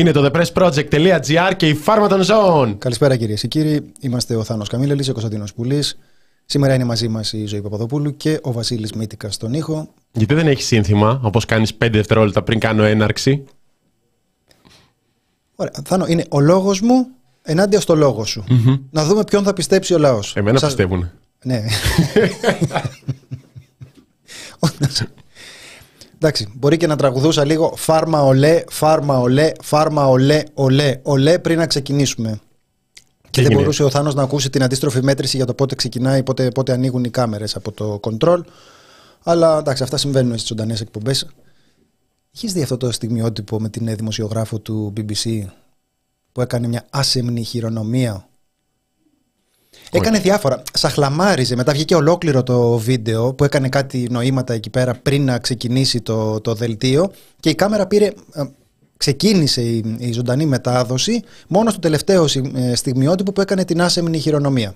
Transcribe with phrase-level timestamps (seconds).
[0.00, 2.78] Είναι το thepressproject.gr και η φάρμα των ζώων.
[2.78, 3.92] Καλησπέρα κυρίες και κύριοι.
[4.00, 5.98] Είμαστε ο Θάνος Καμίλελης, ο Κωνσταντίνος Πουλής.
[6.44, 9.88] Σήμερα είναι μαζί μας η Ζωή Παπαδοπούλου και ο Βασίλης Μήτικας στον ήχο.
[10.12, 13.44] Γιατί δεν έχεις σύνθημα, όπως κάνεις 5 δευτερόλεπτα πριν κάνω έναρξη;
[15.54, 15.72] Ωραία.
[15.84, 17.06] Θάνο, είναι ο λόγος μου
[17.42, 18.44] ενάντια στο λόγο σου.
[18.48, 18.80] Mm-hmm.
[18.90, 20.36] Να δούμε ποιον θα πιστέψει ο λαός.
[20.36, 20.68] Εμένα Σας...
[20.68, 21.10] πιστεύουν.
[21.44, 21.64] Ναι.
[26.22, 31.58] Εντάξει, μπορεί και να τραγουδούσα λίγο φάρμα ολέ, φάρμα ολέ, φάρμα ολέ, ολέ, ολέ πριν
[31.58, 32.40] να ξεκινήσουμε.
[33.30, 36.50] Και, δεν μπορούσε ο Θάνος να ακούσει την αντίστροφη μέτρηση για το πότε ξεκινάει, πότε,
[36.50, 38.40] πότε ανοίγουν οι κάμερες από το control.
[39.22, 41.26] Αλλά εντάξει, αυτά συμβαίνουν στις ζωντανές εκπομπές.
[42.34, 45.44] Έχει δει αυτό το στιγμιότυπο με την δημοσιογράφο του BBC
[46.32, 48.28] που έκανε μια άσεμνη χειρονομία;
[49.92, 50.62] Έκανε διάφορα.
[50.72, 51.56] Σαχλαμάριζε.
[51.56, 56.40] Μετά βγήκε ολόκληρο το βίντεο που έκανε κάτι νοήματα εκεί πέρα πριν να ξεκινήσει το,
[56.40, 58.06] το δελτίο και η κάμερα πήρε.
[58.32, 58.42] Ε,
[58.96, 62.24] ξεκίνησε η, η ζωντανή μετάδοση μόνο στο τελευταίο
[62.54, 64.74] ε, στιγμιότυπο που έκανε την άσεμνη χειρονομία.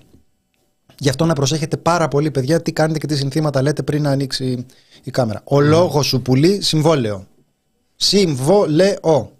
[0.99, 4.09] Γι' αυτό να προσέχετε πάρα πολύ, παιδιά, τι κάνετε και τι συνθήματα λέτε πριν να
[4.09, 4.65] ανοίξει
[5.03, 5.41] η κάμερα.
[5.43, 5.61] Ο mm.
[5.61, 7.27] λόγος σου πουλεί συμβόλαιο.
[7.95, 9.31] Συμβόλαιο.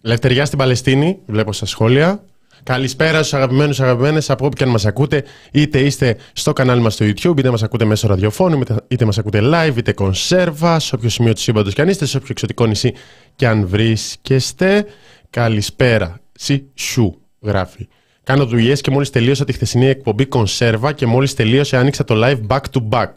[0.00, 2.24] Λευτεριά στην Παλαιστίνη, βλέπω στα σχόλια.
[2.66, 6.94] Καλησπέρα στους αγαπημένους αγαπημένες από όπου και αν μας ακούτε, είτε είστε στο κανάλι μας
[6.94, 11.08] στο YouTube, είτε μας ακούτε μέσω ραδιοφώνου, είτε μας ακούτε live, είτε κονσέρβα, σε όποιο
[11.08, 12.94] σημείο του σύμπαντος και αν είστε, σε όποιο εξωτικό νησί
[13.36, 14.86] και αν βρίσκεστε.
[15.30, 16.20] Καλησπέρα.
[16.32, 17.88] Σι σου γράφει.
[18.22, 22.46] Κάνω δουλειές και μόλις τελείωσα τη χθεσινή εκπομπή κονσέρβα και μόλις τελείωσε άνοιξα το live
[22.46, 23.12] back to back.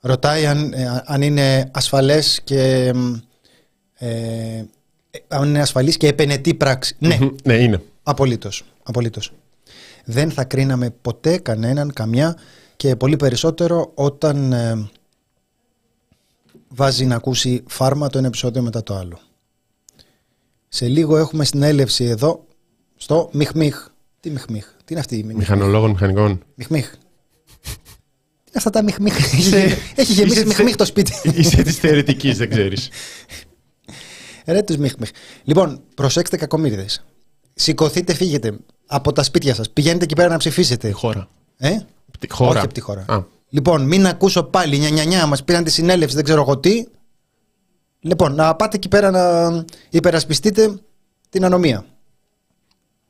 [0.00, 2.92] Ρωτάει αν, ε, αν είναι ασφαλές και
[3.94, 4.64] ε,
[5.28, 6.96] αν είναι ασφαλής και επενετή πράξη.
[6.98, 7.82] Ναι, ναι είναι.
[8.02, 8.64] Απολύτως.
[8.82, 9.32] Απολύτως.
[10.04, 12.36] Δεν θα κρίναμε ποτέ κανέναν, καμιά
[12.76, 14.88] και πολύ περισσότερο όταν ε,
[16.68, 19.18] βάζει να ακούσει φάρμα το ένα επεισόδιο μετά το άλλο.
[20.68, 22.44] Σε λίγο έχουμε συνέλευση εδώ
[22.96, 23.88] στο Μιχμίχ.
[24.20, 25.36] Τι Μιχμίχ, τι είναι αυτή η Μιχμίχ.
[25.36, 26.42] Μηχανολόγων μηχανικών.
[26.54, 26.90] Μιχμίχ.
[26.90, 26.98] Τι
[28.48, 29.16] είναι αυτά τα Μιχμίχ.
[29.94, 31.12] Έχει γεμίσει Μιχμίχ το σπίτι.
[31.34, 32.88] Είσαι της θεωρητικής, δεν ξέρεις.
[34.46, 35.10] Ρε τους μίχμιχ.
[35.44, 36.86] Λοιπόν, προσέξτε κακομίριδε.
[37.54, 39.70] Σηκωθείτε, φύγετε από τα σπίτια σας.
[39.70, 40.90] Πηγαίνετε εκεί πέρα να ψηφίσετε.
[40.90, 41.28] Χώρα.
[41.56, 41.78] Ε;
[42.28, 42.50] χώρα.
[42.50, 43.04] Όχι από τη χώρα.
[43.08, 43.22] Α.
[43.48, 46.84] Λοιπόν, μην ακούσω πάλι νια, νια, νια μας πήραν τη συνέλευση, δεν ξέρω εγώ τι.
[48.00, 50.80] Λοιπόν, να πάτε εκεί πέρα να υπερασπιστείτε
[51.28, 51.84] την ανομία.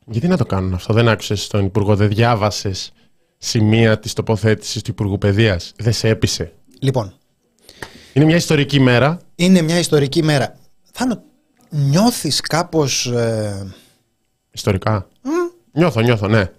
[0.06, 2.92] Γιατί να το κάνουν αυτό, δεν άκουσες τον Υπουργό, δεν διάβασες
[3.38, 7.14] σημεία της τοποθέτησης του Υπουργού Παιδείας; Δεν σε έπεισε; Λοιπόν.
[8.12, 9.18] Είναι μια ιστορική μέρα.
[9.34, 10.56] Είναι μια ιστορική μέρα.
[10.98, 11.22] Θάνο,
[11.70, 13.06] νιώθεις κάπως...
[13.06, 13.66] Ε...
[14.50, 15.08] Ιστορικά.
[15.72, 16.50] Νιώθω, νιώθω, ναι.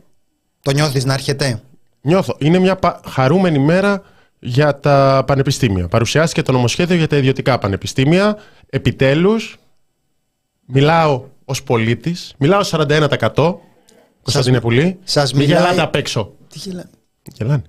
[0.61, 1.61] Το νιώθεις να έρχεται;
[2.01, 2.35] Νιώθω.
[2.39, 4.01] Είναι μια χαρούμενη μέρα
[4.39, 5.87] για τα πανεπιστήμια.
[5.87, 8.37] Παρουσιάστηκε το νομοσχέδιο για τα ιδιωτικά πανεπιστήμια.
[8.69, 9.57] Επιτέλους,
[10.65, 13.55] μιλάω ως πολίτης, μιλάω 41%.
[14.21, 14.99] Κωνσταντίνε Πουλή.
[15.03, 16.33] Σας Μην γελάτε απ' έξω.
[16.47, 16.89] Τι γελάνε.
[17.33, 17.61] Γελάνε.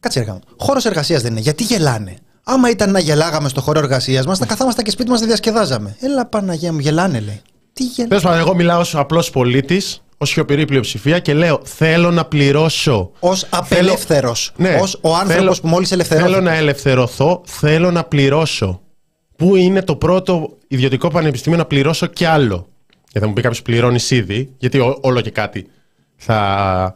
[0.00, 0.40] Κάτσε έργα μου.
[0.56, 1.40] Χώρος εργασίας δεν είναι.
[1.40, 5.20] Γιατί γελάνε; Άμα ήταν να γελάγαμε στο χώρο εργασίας μας, θα καθόμασταν και σπίτι μας
[5.20, 5.96] να διασκεδάζαμε.
[6.00, 7.42] Έλα Παναγία μου, γελάνε λέει.
[7.72, 8.20] Τι γελάνε.
[8.20, 13.10] Τέλο εγώ μιλάω ως απλός πολίτης, ως σιωπηρή πλειοψηφία και λέω θέλω να πληρώσω.
[13.20, 14.52] Ω απελεύθερος.
[14.56, 16.30] Ναι, ως ο άνθρωπος που μόλις ελευθερώθηκε.
[16.32, 18.80] Θέλω να ελευθερωθώ, θέλω να πληρώσω.
[19.36, 22.68] Πού είναι το πρώτο ιδιωτικό πανεπιστήμιο να πληρώσω κι άλλο;
[23.02, 25.66] Γιατί θα μου πει κάποιος πληρώνεις ήδη, γιατί όλο και κάτι
[26.16, 26.94] θα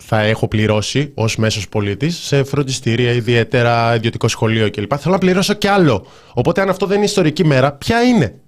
[0.00, 4.92] θα έχω πληρώσει ως μέσος πολίτης σε φροντιστήρια, ιδιαίτερα ιδιωτικό σχολείο κλπ.
[4.98, 6.06] Θέλω να πληρώσω κι άλλο.
[6.34, 8.40] Οπότε, αν αυτό δεν είναι ιστορική μέρα, ποια είναι;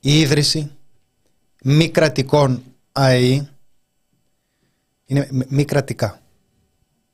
[0.00, 0.70] Η ίδρυση
[1.62, 2.62] μη κρατικών
[2.92, 3.48] ΑΕΗ
[5.06, 6.20] είναι μη κρατικά.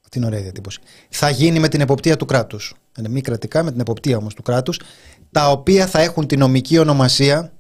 [0.03, 0.81] Αυτή είναι ωραία διατύπωση.
[1.09, 2.75] Θα γίνει με την εποπτεία του κράτους.
[2.99, 4.81] Είναι μη κρατικά, με την εποπτεία όμως του κράτους,
[5.31, 7.53] τα οποία θα έχουν τη νομική ονομασία.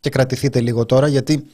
[0.00, 1.46] Και κρατηθείτε λίγο τώρα, γιατί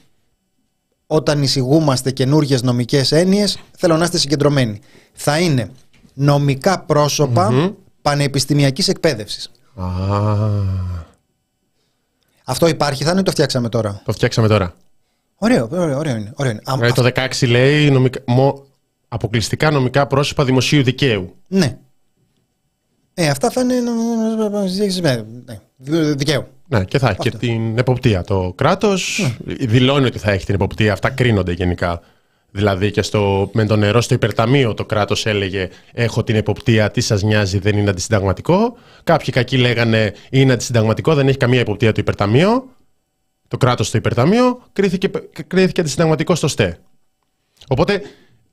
[1.07, 4.79] όταν εισηγούμαστε καινούργιες νομικές έννοιες, θέλω να είστε συγκεντρωμένοι.
[5.13, 5.71] Θα είναι
[6.13, 7.73] νομικά πρόσωπα mm-hmm.
[8.01, 9.51] πανεπιστημιακής εκπαίδευσης.
[12.43, 14.01] Αυτό υπάρχει, θα είναι το φτιάξαμε τώρα.
[14.05, 14.75] Το φτιάξαμε τώρα.
[15.35, 16.31] Ωραίο, ωραίο, ωραίο είναι.
[16.35, 16.87] Ωραίο είναι.
[16.87, 18.65] Ε, το 16 λέει νομικά, μο,
[19.07, 21.35] αποκλειστικά νομικά πρόσωπα δημοσίου δικαίου.
[21.47, 21.77] Ναι.
[23.13, 23.75] Ε, αυτά θα είναι
[25.45, 25.59] ναι,
[26.13, 26.47] δικαίου.
[26.67, 28.23] Ναι, και θα έχει και την εποπτεία.
[28.23, 29.53] Το κράτος ναι.
[29.53, 30.93] δηλώνει ότι θα έχει την εποπτεία.
[30.93, 32.01] Αυτά κρίνονται γενικά.
[32.51, 37.01] Δηλαδή και στο, με το νερό στο υπερταμείο το κράτος έλεγε: Έχω την εποπτεία, τι
[37.01, 38.77] σας νοιάζει, δεν είναι αντισυνταγματικό.
[39.03, 42.67] Κάποιοι κακοί λέγανε: Είναι αντισυνταγματικό, δεν έχει καμία εποπτεία το υπερταμείο.
[43.47, 45.09] Το κράτος στο υπερταμείο κρίθηκε,
[45.47, 46.79] κρίθηκε αντισυνταγματικό στο ΣΤΕ.
[47.67, 48.01] Οπότε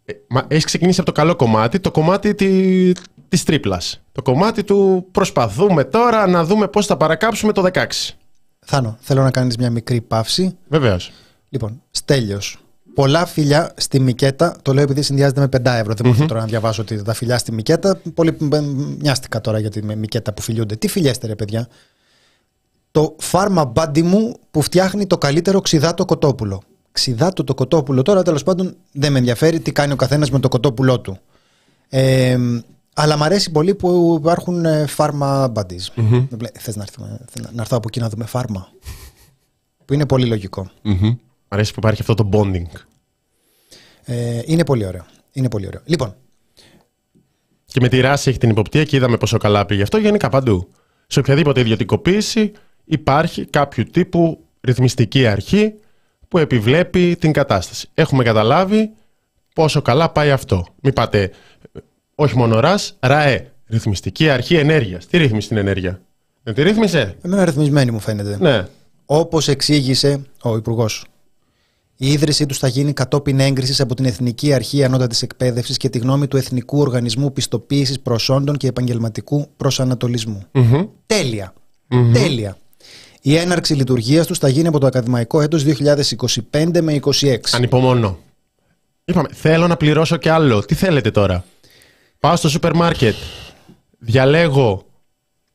[0.05, 0.13] ε,
[0.49, 2.93] έχεις ξεκινήσει από το καλό κομμάτι, το κομμάτι τη
[3.35, 4.01] της τρίπλας.
[4.13, 8.15] Το κομμάτι του προσπαθούμε τώρα να δούμε πώς θα παρακάψουμε το 16.
[8.59, 10.57] Θάνο, θέλω να κάνεις μια μικρή παύση.
[10.69, 11.13] Βεβαίως.
[11.49, 12.59] Λοιπόν, Στέλιος.
[12.95, 14.57] Πολλά φιλιά στη Μικέτα.
[14.63, 15.95] Το λέω επειδή συνδυάζεται με 5 ευρώ.
[15.95, 18.01] Δεν μπορώ τώρα να διαβάσω ότι τα φιλιά στη Μικέτα.
[18.15, 18.37] Πολύ
[19.01, 20.77] μοιάστηκα τώρα για τη Μικέτα που φιλιούνται.
[20.77, 21.69] Τι φιλιέστε, ρε παιδιά.
[22.91, 26.63] Το φάρμα μπάντι μου που φτιάχνει το καλύτερο ξιδάτο κοτόπουλο.
[26.93, 28.03] Ξιδάτο το κοτόπουλο.
[28.03, 31.19] Τώρα τέλος πάντων δεν με ενδιαφέρει τι κάνει ο καθένας με το κοτόπουλό του.
[31.89, 32.39] Ε,
[32.95, 35.87] αλλά μου αρέσει πολύ που υπάρχουν φάρμα buddies.
[35.97, 36.27] Mm-hmm.
[36.59, 36.85] Θες να,
[37.53, 38.69] να έρθω από εκεί να δούμε φάρμα;
[39.85, 40.71] που είναι πολύ λογικό.
[40.85, 41.17] Mm-hmm.
[41.49, 42.67] αρέσει που υπάρχει αυτό το bonding.
[44.05, 45.05] Ε, είναι πολύ ωραίο.
[45.33, 45.81] Είναι πολύ ωραίο.
[45.85, 46.17] Λοιπόν.
[47.65, 50.69] Και με τη ράση έχει την υποπτία και είδαμε πόσο καλά πήγε αυτό γενικά παντού.
[51.07, 52.53] Σε οποιαδήποτε ιδιωτικοποίηση
[52.85, 55.75] υπάρχει κάποιο τύπου ρυθμιστική αρχή
[56.29, 57.89] που επιβλέπει την κατάσταση.
[57.95, 58.93] Έχουμε καταλάβει
[59.55, 60.67] πόσο καλά πάει αυτό.
[60.83, 61.31] Μην πάτε
[62.15, 63.53] όχι μόνο ΡΑΣ, ΡΑΕ.
[63.67, 65.07] Ρυθμιστική Αρχή Ενέργειας.
[65.07, 66.01] Τι ρύθμισε την ενέργεια;
[66.43, 68.37] Δεν τη ρύθμισε; Εμένα ρυθμισμένη μου φαίνεται.
[68.41, 68.67] Ναι.
[69.07, 71.05] Όπως εξήγησε ο Υπουργός.
[71.97, 75.99] Η ίδρυσή τους θα γίνει κατόπιν έγκρισης από την Εθνική Αρχή Ανώτατης Εκπαίδευσης και τη
[75.99, 80.43] γνώμη του Εθνικού Οργανισμού Πιστοποίησης Προσόντων και Επαγγελματικού Προσανατολισμου
[81.07, 81.53] τελεια
[82.13, 82.57] Τέλεια.
[83.21, 87.37] Η έναρξη λειτουργίας τους θα γίνει από το ακαδημαϊκό έτος 2025 με 26.
[87.51, 88.19] Ανυπομονώ.
[89.05, 90.65] Είπαμε, θέλω να πληρώσω κι άλλο.
[90.65, 91.45] Τι θέλετε τώρα;
[92.25, 93.15] Πάω στο σούπερ μάρκετ,
[93.99, 94.87] διαλέγω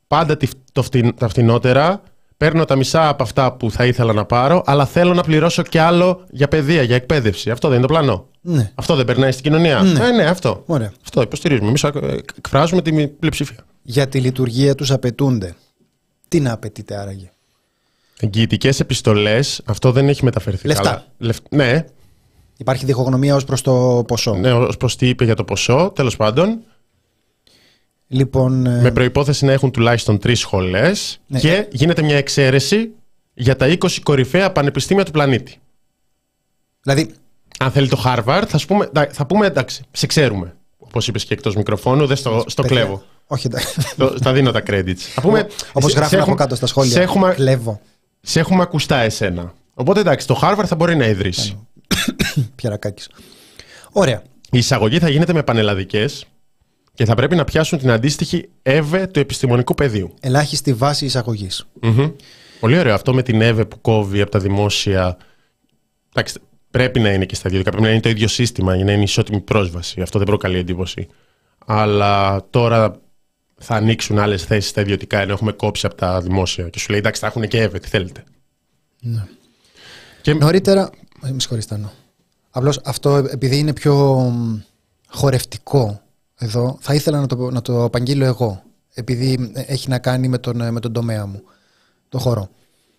[0.07, 0.37] πάντα
[0.71, 0.83] το
[1.17, 2.01] τα φτηνότερα,
[2.37, 5.77] παίρνω τα μισά από αυτά που θα ήθελα να πάρω, αλλά θέλω να πληρώσω κι
[5.77, 7.49] άλλο για παιδεία, για εκπαίδευση.
[7.51, 8.27] Αυτό δεν είναι το πλάνο.
[8.41, 8.71] Ναι.
[8.75, 9.81] Αυτό δεν περνάει στην κοινωνία.
[9.81, 10.63] Ναι, ε, ναι αυτό.
[10.65, 10.91] Ωραία.
[11.03, 11.67] Αυτό υποστηρίζουμε.
[11.67, 11.83] Εμείς
[12.37, 13.65] εκφράζουμε την πλειοψηφία.
[13.81, 15.55] Για τη λειτουργία τους απαιτούνται.
[16.27, 17.31] Τι να απαιτείται άραγε;
[18.19, 20.83] Εγγυητικές επιστολές, αυτό δεν έχει μεταφερθεί Λεφτά.
[20.83, 21.05] καλά.
[21.17, 21.37] Λεφ...
[21.49, 21.85] Ναι,
[22.59, 24.33] Υπάρχει διχογνωμία ως προς το ποσό.
[24.33, 26.59] Ναι, ως προς τι είπε για το ποσό, τέλος πάντων.
[28.07, 31.39] Λοιπόν, ε, Με προπόθεση να έχουν τουλάχιστον τρεις σχολές Ναι.
[31.39, 32.89] και γίνεται μια εξαίρεση
[33.33, 35.57] για τα 20 κορυφαία πανεπιστήμια του πλανήτη.
[36.81, 37.13] Δηλαδή,
[37.59, 40.55] Αν θέλει το Harvard, θα, σου πούμε, θα- θα πούμε εντάξει, σε ξέρουμε.
[40.77, 43.03] Όπως είπες και εκτός μικροφώνου, δεν στο, στο παιδιά, κλέβω.
[43.27, 43.75] Όχι, εντάξει.
[43.97, 44.97] Το- θα δίνω τα credits.
[45.13, 46.91] Θα πούμε, Όπως σε- γράφουν σε από έχουμε- κάτω στα σχόλια.
[46.91, 47.81] Σε έχουμε, Κλέβω.
[48.21, 49.53] σε έχουμε ακουστά εσένα.
[49.73, 51.57] Οπότε εντάξει, το Harvard θα μπορεί να ιδρύσει.
[52.55, 53.09] Πιαρακάκης.
[53.91, 54.21] Ωραία.
[54.51, 56.25] Η εισαγωγή θα γίνεται με πανελλαδικές
[56.93, 60.13] και θα πρέπει να πιάσουν την αντίστοιχη ΕΒΕ του επιστημονικού πεδίου.
[60.19, 61.65] Ελάχιστη βάση εισαγωγής.
[61.81, 62.09] Μμμ.
[62.59, 62.93] Πολύ ωραίο.
[62.93, 65.17] Αυτό με την ΕΒΕ που κόβει από τα δημόσια.
[66.13, 66.39] Εντάξει,
[66.71, 67.71] πρέπει να είναι και στα ιδιωτικά.
[67.71, 70.01] Πρέπει να είναι το ίδιο σύστημα για να είναι ισότιμη πρόσβαση.
[70.01, 71.07] Αυτό δεν προκαλεί εντύπωση.
[71.65, 72.99] Αλλά τώρα
[73.57, 76.69] θα ανοίξουν άλλες θέσεις στα ιδιωτικά ενώ έχουμε κόψει από τα δημόσια.
[76.69, 77.79] Και σου λέει εντάξει, θα έχουν και ΕΒΕ.
[77.79, 78.23] Τι θέλετε.
[78.99, 79.25] Ναι.
[80.21, 80.89] Και Νωρίτερα.
[81.23, 81.91] ε, Με συγχωρείτε, Τάνο.
[82.49, 83.95] Απλώς αυτό επειδή είναι πιο
[84.33, 84.59] μ,
[85.07, 86.01] χορευτικό
[86.35, 88.63] εδώ, θα ήθελα να το, να το απαγγείλω εγώ.
[88.93, 91.41] Επειδή ε, έχει να κάνει με τον, ε, με τον τομέα μου,
[92.09, 92.49] το χώρο.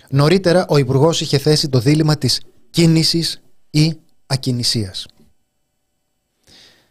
[0.09, 2.41] Νωρίτερα ο Υπουργός είχε θέσει το δίλημα της
[2.71, 3.41] κίνησης
[3.71, 5.07] ή ακινησίας.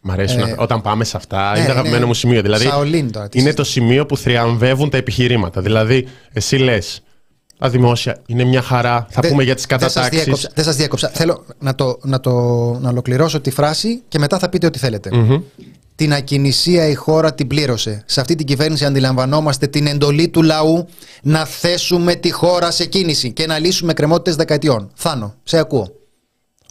[0.01, 0.55] Μ' αρέσουν Ε, αυτά.
[0.63, 1.51] όταν πάμε σε αυτά.
[1.51, 2.41] ναι, είναι το αγαπημένο είναι μου σημείο.
[2.41, 5.61] Δηλαδή, Σαολίν τώρα, τι είναι το σημείο που θριαμβεύουν τα επιχειρήματα.
[5.61, 7.01] Δηλαδή, εσύ λες,
[7.59, 9.07] τα δημόσια είναι μια χαρά.
[9.09, 10.23] Θα Δεν- πούμε για τις Δεν σας κατατάξεις.
[10.23, 10.49] διέκοψα.
[10.55, 11.09] Δεν σας διέκοψα.
[11.13, 12.31] Θέλω να, το, να, το,
[12.79, 15.09] να ολοκληρώσω τη φράση και μετά θα πείτε ό,τι θέλετε.
[15.95, 18.03] Την ακινησία η χώρα την πλήρωσε.
[18.05, 20.85] Σε αυτή την κυβέρνηση αντιλαμβανόμαστε την εντολή του λαού
[21.21, 24.91] να θέσουμε τη χώρα σε κίνηση και να λύσουμε κρεμότητες δεκαετιών.
[24.95, 25.87] Θάνο, σε ακούω.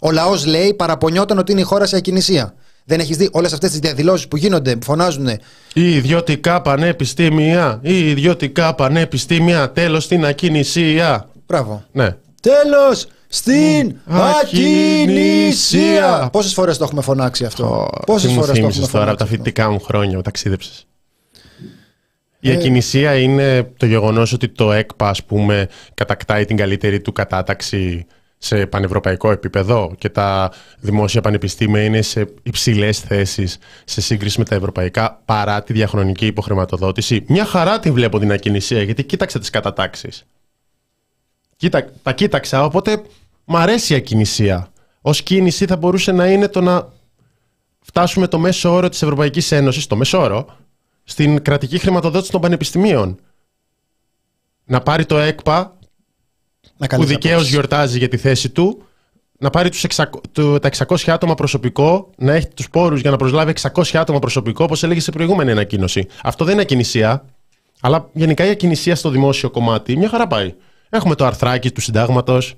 [0.01, 2.53] Ο λαός λέει παραπονιόταν ότι είναι η χώρα σε ακινησία.
[2.89, 5.27] Δεν έχεις δει όλες αυτές τις διαδηλώσεις που γίνονται, που φωνάζουν
[5.73, 11.29] Ή ιδιωτικά πανεπιστήμια, ή ιδιωτικά πανεπιστήμια, τέλος στην ακινησία.
[11.47, 11.83] Μπράβο.
[11.91, 12.15] Ναι.
[12.41, 14.39] Τέλος στην ακινησία.
[14.43, 16.29] Ακινησία.
[16.31, 19.09] Πόσες φορές το έχουμε φωνάξει αυτό; Ω, Πόσες τι μου φορές το έχουμε θύμισες τώρα
[19.09, 19.33] από τα φωνάξει.
[19.33, 20.83] αυτό; φοιτητικά μου χρόνια που ταξίδεψες.
[22.39, 27.11] Η Ε, ακινησία είναι το γεγονός ότι το ΕΚΠΑ, ας πούμε, κατακτάει την καλύτερη του
[27.11, 28.05] κατάταξη
[28.41, 34.55] σε πανευρωπαϊκό επίπεδο και τα δημόσια πανεπιστήμια είναι σε υψηλές θέσεις σε σύγκριση με τα
[34.55, 37.23] ευρωπαϊκά παρά τη διαχρονική υποχρηματοδότηση.
[37.27, 40.25] Μια χαρά τη βλέπω την ακινησία γιατί κοίταξε τις κατατάξεις.
[41.55, 43.01] Κοίτα, τα κοίταξα, οπότε
[43.45, 44.71] μ' αρέσει η ακινησία.
[45.01, 46.87] Ως κίνηση θα μπορούσε να είναι το να
[47.79, 50.57] φτάσουμε το μέσο όρο της Ευρωπαϊκής Ένωσης, το μέσο όρο,
[51.03, 53.19] στην κρατική χρηματοδότηση των πανεπιστημίων.
[54.65, 55.78] Να πάρει το ΕΚΠΑ, Να
[56.79, 57.51] που καλείς δικαίως απόψεις.
[57.53, 58.83] γιορτάζει για τη θέση του,
[59.39, 63.17] να πάρει τους 600, το- τα 600 άτομα προσωπικό, να έχει τους πόρους για να
[63.17, 66.07] προσλάβει 600 άτομα προσωπικό, όπως έλεγε σε προηγούμενη ανακοίνωση.
[66.23, 67.25] Αυτό δεν είναι ακινησία,
[67.81, 70.53] αλλά γενικά η ακινησία στο δημόσιο κομμάτι μια χαρά πάει.
[70.89, 72.55] Έχουμε το αρθράκι του συντάγματος,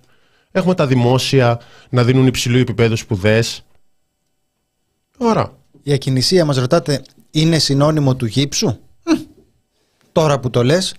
[0.51, 1.59] έχουμε τα δημόσια
[1.89, 3.63] να δίνουν υψηλού επίπεδου σπουδές.
[5.17, 5.51] Ωραία.
[5.83, 7.01] Η ακινησία μας ρωτάτε
[7.31, 8.77] είναι συνώνυμο του γύψου;
[10.11, 10.95] Τώρα που το λες.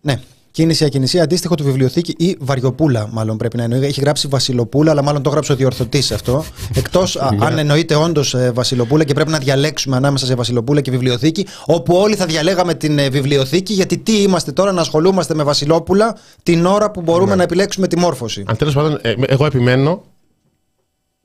[0.00, 0.20] Ναι,
[0.52, 3.84] Κίνηση ακινησία αντίστοιχο του βιβλιοθήκη ή Βαριοπούλα, μάλλον πρέπει να εννοεί.
[3.84, 6.44] Έχει γράψει Βασιλοπούλα, αλλά μάλλον το γράψει ο διορθωτής αυτό.
[6.74, 7.46] Εκτός ναι.
[7.46, 11.94] αν εννοείται όντως ε, Βασιλοπούλα και πρέπει να διαλέξουμε ανάμεσα σε Βασιλοπούλα και βιβλιοθήκη, όπου
[11.94, 16.66] όλοι θα διαλέγαμε την ε, βιβλιοθήκη, γιατί τι είμαστε τώρα να ασχολούμαστε με Βασιλόπουλα την
[16.66, 17.36] ώρα που μπορούμε ναι.
[17.36, 18.44] να επιλέξουμε τη μόρφωση.
[18.46, 20.02] Αν τέλος πάντων, ε, εγώ επιμένω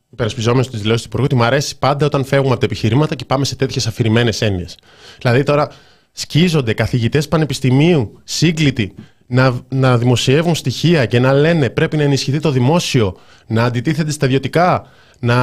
[0.10, 3.25] υπερασπιζόμενος τη δηλώσεις του Υπουργού, ότι μου αρέσει πάντα όταν φεύγουμε από τα επιχειρήματα και
[3.25, 4.77] πάμε σε τέτοιες αφηρημένες έννοιες.
[5.22, 5.72] Δηλαδή τώρα
[6.12, 8.93] σκίζονται καθηγητές πανεπιστημίου, σύγκλητοι,
[9.27, 13.17] να, να δημοσιεύουν στοιχεία και να λένε πρέπει να ενισχυθεί το δημόσιο,
[13.48, 14.86] να αντιτίθεται στα ιδιωτικά,
[15.19, 15.36] να,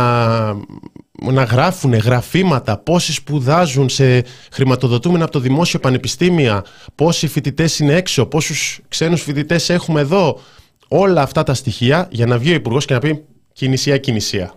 [1.32, 6.64] να γράφουν γραφήματα, πόσοι σπουδάζουν σε χρηματοδοτούμενα από το δημόσιο πανεπιστήμια,
[6.94, 10.40] πόσοι φοιτητές είναι έξω, πόσους ξένους φοιτητές έχουμε εδώ.
[10.88, 14.54] Όλα αυτά τα στοιχεία για να βγει ο Υπουργός και να πει κινησία, κινησία.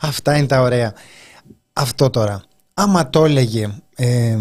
[0.00, 0.94] Αυτά είναι τα ωραία.
[1.72, 2.42] Αυτό τώρα.
[2.74, 4.36] Άμα το έλεγε ε,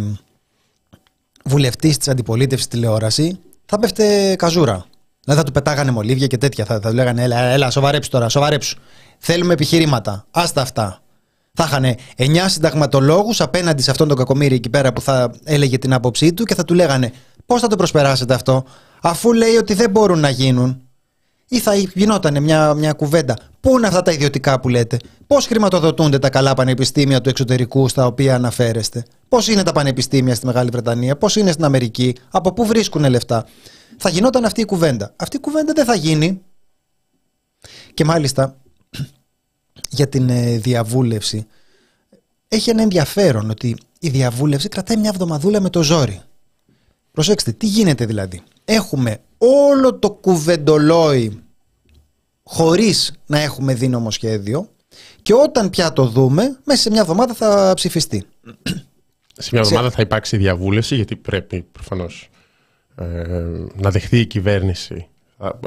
[1.49, 4.85] βουλευτής της αντιπολίτευσης τηλεόραση, θα πέφτε καζούρα.
[5.23, 6.65] Δηλαδή θα του πετάγανε μολύβια και τέτοια.
[6.65, 8.77] Θα, θα του λέγανε, έλα, έλα, σοβαρέψου τώρα, σοβαρέψου.
[9.17, 10.25] Θέλουμε επιχειρήματα.
[10.31, 11.01] Άστα αυτά.
[11.53, 15.93] Θα είχαν 9 συνταγματολόγους απέναντι σε αυτόν τον κακομίρι εκεί πέρα που θα έλεγε την
[15.93, 17.11] άποψή του και θα του λέγανε
[17.45, 18.63] πώς θα το προσπεράσετε αυτό,
[19.01, 20.81] αφού λέει ότι δεν μπορούν να γίνουν.
[21.47, 23.35] Ή θα γινόταν μια, μια κουβέντα.
[23.59, 24.97] Πού είναι αυτά τα ιδιωτικά που λέτε,
[25.29, 30.45] Πώς χρηματοδοτούνται τα καλά πανεπιστήμια του εξωτερικού στα οποία αναφέρεστε, Πώς είναι τα πανεπιστήμια στη
[30.45, 33.45] Μεγάλη Βρετανία, Πώς είναι στην Αμερική, Από πού βρίσκουν λεφτά.
[33.97, 35.13] Θα γινόταν αυτή η κουβέντα.
[35.15, 36.41] Αυτή η κουβέντα δεν θα γίνει.
[37.93, 38.57] Και μάλιστα
[39.97, 41.47] για την ε, διαβούλευση
[42.47, 46.21] έχει ένα ενδιαφέρον ότι η διαβούλευση κρατάει μια εβδομαδούλα με το ζόρι.
[47.11, 48.43] Προσέξτε, τι γίνεται δηλαδή.
[48.65, 51.43] Έχουμε όλο το κουβεντολόι
[52.43, 54.69] χωρίς να έχουμε δει νομοσχέδιο
[55.21, 58.25] και όταν πια το δούμε, μέσα σε μια εβδομάδα θα ψηφιστεί.
[59.41, 62.29] Σε μια εβδομάδα θα υπάρξει διαβούλευση, γιατί πρέπει προφανώς
[62.95, 63.05] ε,
[63.75, 65.07] να δεχθεί η κυβέρνηση.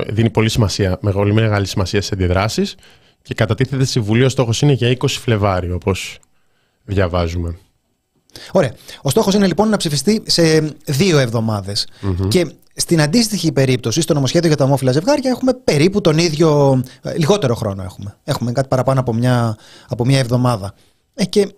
[0.08, 2.74] Δίνει πολύ σημασία, μεγάλη, μεγάλη σημασία σε αντιδράσεις
[3.22, 4.24] και κατατίθεται στη Βουλή.
[4.24, 6.18] Ο στόχος είναι για 20 Φλεβάριο, όπως
[6.84, 7.58] διαβάζουμε.
[8.52, 8.72] Ωραία.
[9.02, 11.28] Ο στόχος είναι λοιπόν να ψηφιστεί σε δύο
[12.28, 16.80] Και στην αντίστοιχη περίπτωση, στο νομοσχέδιο για τα ομόφυλα ζευγάρια, έχουμε περίπου τον ίδιο.
[17.02, 18.16] Ε, λιγότερο χρόνο έχουμε.
[18.24, 19.56] Έχουμε κάτι παραπάνω από μια,
[19.88, 20.74] από μια εβδομάδα.
[21.14, 21.54] Ε, και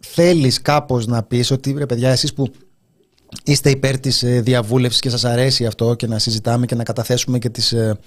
[0.00, 2.52] θέλεις κάπως να πεις ότι ρε παιδιά, εσείς που
[3.44, 7.38] είστε υπέρ της ε, διαβούλευσης και σας αρέσει αυτό και να συζητάμε και να καταθέσουμε
[7.38, 7.98] και τις ε,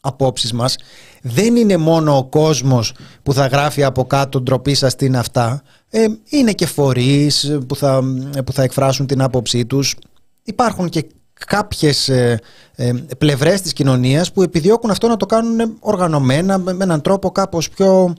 [0.00, 0.76] απόψεις μας
[1.22, 6.06] δεν είναι μόνο ο κόσμος που θα γράφει από κάτω ντροπή σας την αυτά ε,
[6.28, 8.02] είναι και φορείς που θα,
[8.44, 9.96] που θα εκφράσουν την άποψή τους
[10.44, 11.06] υπάρχουν και
[11.46, 12.38] κάποιες ε,
[12.74, 17.70] ε, πλευρές της κοινωνίας που επιδιώκουν αυτό να το κάνουν οργανωμένα με, έναν τρόπο κάπως
[17.70, 18.14] πιο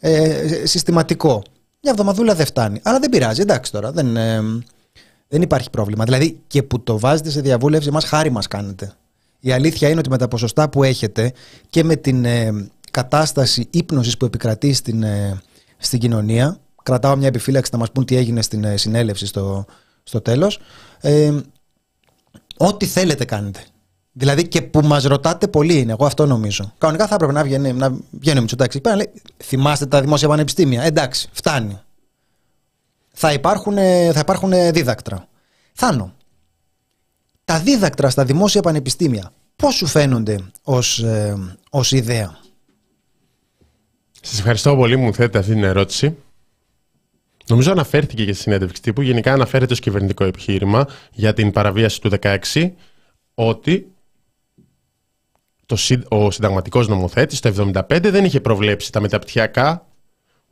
[0.00, 1.42] ε, συστηματικό.
[1.86, 2.80] Μια εβδομαδούλα δεν φτάνει.
[2.82, 4.40] Αλλά δεν πειράζει, εντάξει τώρα, δεν, ε,
[5.28, 6.04] δεν υπάρχει πρόβλημα.
[6.04, 8.92] Δηλαδή και που το βάζετε σε διαβούλευση μας χάρη μας κάνετε.
[9.40, 11.32] Η αλήθεια είναι ότι με τα ποσοστά που έχετε
[11.68, 15.04] και με την ε, κατάσταση ύπνωσης που επικρατεί στην,
[15.76, 19.64] στην κοινωνία κρατάω μια επιφύλαξη να μας πούν τι έγινε στην συνέλευση στο,
[20.02, 20.60] στο τέλος
[22.56, 23.60] Ό,τι θέλετε κάνετε.
[24.18, 26.72] Δηλαδή και που μας ρωτάτε πολύ είναι, εγώ αυτό νομίζω.
[26.78, 29.10] Κανονικά θα έπρεπε να βγαίνει, να βγαίνει ο Μητσοτάκης πέρα, λέει,
[29.44, 30.82] θυμάστε τα δημόσια πανεπιστήμια.
[30.82, 31.78] Εντάξει, φτάνει.
[33.12, 33.74] Θα υπάρχουν,
[34.12, 35.28] θα υπάρχουν δίδακτρα.
[35.72, 36.14] Θάνο.
[37.44, 42.38] Τα δίδακτρα στα δημόσια πανεπιστήμια, πώς σου φαίνονται ως, ε, ως ιδέα;
[44.20, 46.16] Σας ευχαριστώ πολύ που μου θέτετε αυτή την ερώτηση.
[47.46, 49.02] Νομίζω αναφέρθηκε και στη συνέντευξη τύπου.
[49.02, 52.72] Γενικά αναφέρεται ως κυβερνητικό επιχείρημα για την παραβίαση του 16
[53.34, 53.90] ότι
[55.66, 55.76] το,
[56.08, 59.86] ο συνταγματικός νομοθέτης το 75 δεν είχε προβλέψει τα μεταπτυχιακά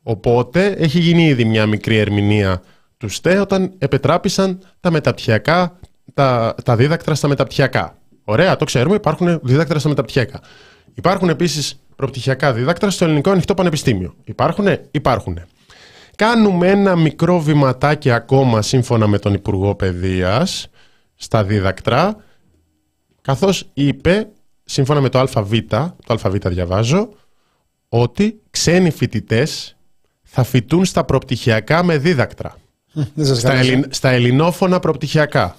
[0.02, 2.62] οπότε έχει γίνει ήδη μια μικρή ερμηνεία
[2.96, 5.78] του ΣΤΕ όταν επετράπησαν τα μεταπτυχιακά,
[6.14, 7.98] τα, τα δίδακτρα στα μεταπτυχιακά.
[8.24, 10.40] Ωραία, το ξέρουμε, υπάρχουν δίδακτρα στα μεταπτυχιακά.
[10.94, 14.14] Υπάρχουν επίσης προπτυχιακά δίδακτρα στο Ελληνικό Ανοιχτό Πανεπιστήμιο.
[14.24, 15.46] Υπάρχουνε, υπάρχουνε.
[16.16, 20.68] Κάνουμε ένα μικρό βηματάκι ακόμα σύμφωνα με τον Υπουργό Παιδείας
[21.14, 22.16] στα δίδακτρα,
[23.20, 24.28] καθώς είπε,
[24.64, 25.52] σύμφωνα με το ΑΒ,
[26.06, 27.08] το ΑΒ διαβάζω,
[27.88, 29.76] ότι ξένοι φοιτητές
[30.22, 32.56] θα φοιτούν στα προπτυχιακά με δίδακτρα.
[33.34, 35.56] στα, ελλην, στα ελληνόφωνα προπτυχιακά.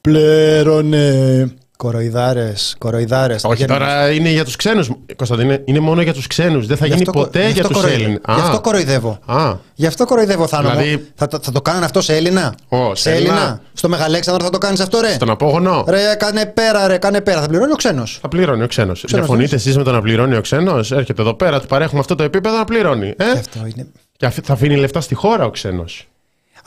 [0.00, 1.54] Πλέρωνε
[1.84, 3.44] Κοροϊδάρες, κοροϊδάρες.
[3.44, 4.90] Όχι, τώρα είναι για τους ξένους.
[5.16, 6.66] Κωνσταντίνε, είναι μόνο για τους ξένους.
[6.66, 8.20] Δεν θα γίνει ποτέ για τους Έλληνε.
[8.28, 9.18] Γι' αυτό κοροϊδεύω.
[9.26, 9.54] Α.
[9.74, 10.70] Γι' αυτό κοροϊδεύω, Θάνο.
[10.70, 11.06] Δηλαδή...
[11.14, 13.60] Θα, θα, θα το κάνουν αυτό σε Έλληνα; Ω, σε Έλληνα.
[13.72, 15.84] Στο Μεγαλέξανδρο θα το κάνεις αυτό, ρε; Στον απόγονο.
[15.88, 17.40] Ρε, κάνε πέρα, ρε, κάνε πέρα.
[17.40, 18.18] Θα πληρώνει ο ξένος.
[18.20, 19.04] Θα πληρώνει ο ξένος.
[19.08, 22.22] Διαφωνείτε εσείς με το να πληρώνει ο ξένος; Έρχεται εδώ πέρα, του παρέχουμε αυτό το
[22.22, 23.14] επίπεδο να πληρώνει.
[23.16, 23.86] Ε; Αυτό είναι...
[24.16, 26.08] Και θα αφήνει λεφτά στη χώρα ο ξένος.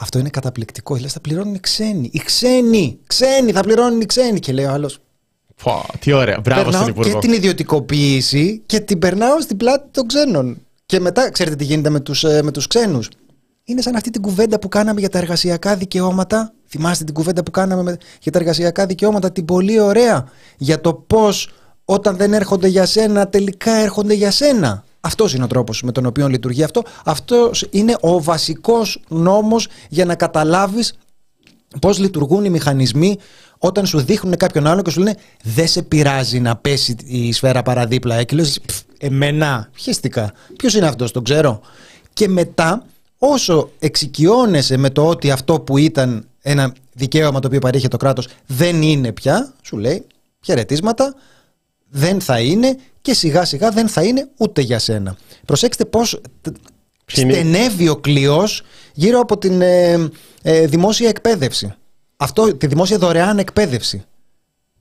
[0.00, 0.96] Αυτό είναι καταπληκτικό.
[0.96, 2.10] Λες, θα πληρώνουν οι ξένοι.
[2.12, 2.98] Οι ξένοι!
[3.06, 4.40] Ξένοι, θα πληρώνουν οι ξένοι.
[4.40, 4.98] Και λέει ο άλλος.
[5.98, 6.40] Τι ωραία.
[6.40, 7.12] Μπράβο περνάω στον Υπουργό.
[7.12, 10.66] και την ιδιωτικοποίηση και την περνάω στην πλάτη των ξένων.
[10.86, 13.08] Και μετά, ξέρετε τι γίνεται με τους, ε, με τους ξένους.
[13.64, 16.52] Είναι σαν αυτή την κουβέντα που κάναμε για τα εργασιακά δικαιώματα.
[16.68, 20.28] Θυμάστε την κουβέντα που κάναμε για τα εργασιακά δικαιώματα, την πολύ ωραία.
[20.56, 21.50] Για το πώς
[21.84, 24.84] όταν δεν έρχονται για σένα, τελικά έρχονται για σένα.
[25.00, 26.82] Αυτός είναι ο τρόπος με τον οποίο λειτουργεί αυτό.
[27.04, 30.94] Αυτός είναι ο βασικός νόμος για να καταλάβεις
[31.80, 33.18] πώς λειτουργούν οι μηχανισμοί
[33.58, 37.62] όταν σου δείχνουν κάποιον άλλο και σου λένε Δεν σε πειράζει να πέσει η σφαίρα
[37.62, 38.14] παραδίπλα.
[38.14, 38.42] Ε, και λε,
[38.98, 40.32] Εμένα, χαίστηκα.
[40.56, 41.60] Ποιος είναι αυτός, τον ξέρω.
[42.12, 42.86] Και μετά,
[43.18, 48.28] όσο εξοικειώνεσαι με το ότι αυτό που ήταν ένα δικαίωμα το οποίο παρήχε το κράτος
[48.46, 50.06] δεν είναι πια, σου λέει
[50.44, 51.14] χαιρετίσματα,
[51.88, 55.16] δεν θα είναι και σιγά σιγά δεν θα είναι ούτε για σένα.
[55.44, 56.20] Προσέξτε πώς
[57.06, 60.10] στενεύει ο κλειός γύρω από την ε,
[60.42, 61.74] ε, δημόσια εκπαίδευση.
[62.20, 64.04] Αυτό, τη δημόσια δωρεάν εκπαίδευση.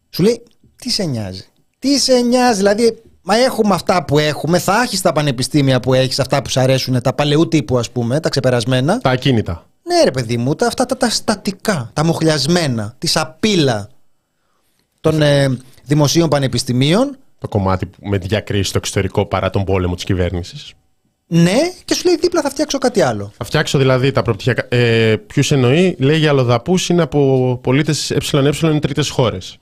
[0.09, 0.43] Σου λέει,
[0.75, 1.45] τι σε νοιάζει;
[1.79, 6.19] Τι σε νοιάζει, δηλαδή, μα έχουμε αυτά που έχουμε, θα έχεις τα πανεπιστήμια που έχεις,
[6.19, 8.99] αυτά που σου αρέσουν, τα παλαιού τύπου, ας πούμε, τα ξεπερασμένα.
[8.99, 9.65] Τα ακίνητα.
[9.83, 13.89] Ναι, ρε παιδί μου, τα, αυτά τα, τα στατικά, τα μοχλιασμένα, τη σαπίλα
[15.01, 17.17] των ε, δημοσίων πανεπιστημίων.
[17.39, 20.73] Το κομμάτι που με διακρίσει στο εξωτερικό παρά τον πόλεμο της κυβέρνησης.
[21.29, 23.31] Ναι, και σου λέει δίπλα θα φτιάξω κάτι άλλο.
[23.37, 24.65] Θα φτιάξω δηλαδή τα προπτυχιακά.
[24.69, 29.57] Ε, Ποιους εννοεί, λέει για αλλοδαπού είναι από πολίτες ΕΕ τρίτες χώρες.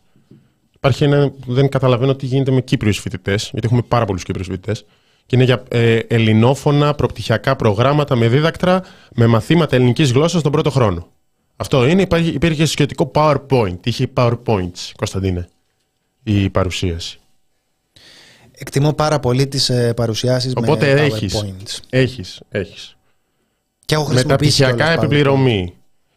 [0.75, 4.47] Υπάρχει ένα που δεν καταλαβαίνω τι γίνεται με Κύπριους φοιτητές, γιατί έχουμε πάρα πολλούς Κύπριους
[4.47, 4.86] φοιτητές.
[5.25, 8.84] Και είναι για ε, ελληνόφωνα προπτυχιακά προγράμματα με δίδακτρα
[9.15, 11.08] με μαθήματα ελληνικής γλώσσας τον πρώτο χρόνο.
[11.56, 13.78] Αυτό είναι, υπάρχει, υπήρχε σχετικό PowerPoint.
[13.84, 15.49] Είχε PowerPoints, Κωνσταντίνε,
[16.23, 17.19] η παρουσίαση.
[18.58, 21.44] Εκτιμώ πάρα πολύ τις ε, παρουσιάσεις με Οπότε έχεις,
[21.89, 22.98] έχεις, έχεις.
[23.86, 25.74] Και έχω Μεταπτυχιακά επιπληρωμή.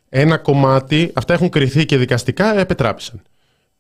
[0.08, 3.22] Ένα κομμάτι, αυτά έχουν κρυθεί και δικαστικά, επετράπησαν.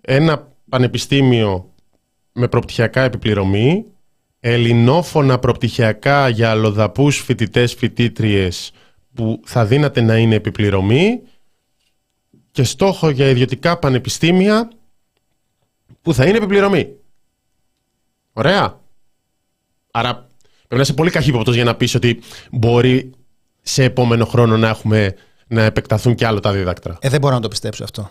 [0.00, 1.72] Ένα πανεπιστήμιο
[2.32, 3.84] με προπτυχιακά επιπληρωμή,
[4.40, 8.72] ελληνόφωνα προπτυχιακά για αλλοδαπούς φοιτητές, φοιτήτριες
[9.14, 11.20] που θα δύναται να είναι επιπληρωμή
[12.50, 14.70] και στόχο για ιδιωτικά πανεπιστήμια
[16.02, 16.88] που θα είναι επιπληρωμή.
[18.38, 18.80] Ωραία.
[19.90, 22.20] Άρα πρέπει να είσαι πολύ καχύποπτος για να πεις ότι
[22.50, 23.10] μπορεί
[23.62, 25.14] σε επόμενο χρόνο να έχουμε
[25.46, 26.98] να επεκταθούν και άλλο τα δίδακτρα.
[27.00, 28.10] Ε, δεν μπορώ να το πιστέψω αυτό.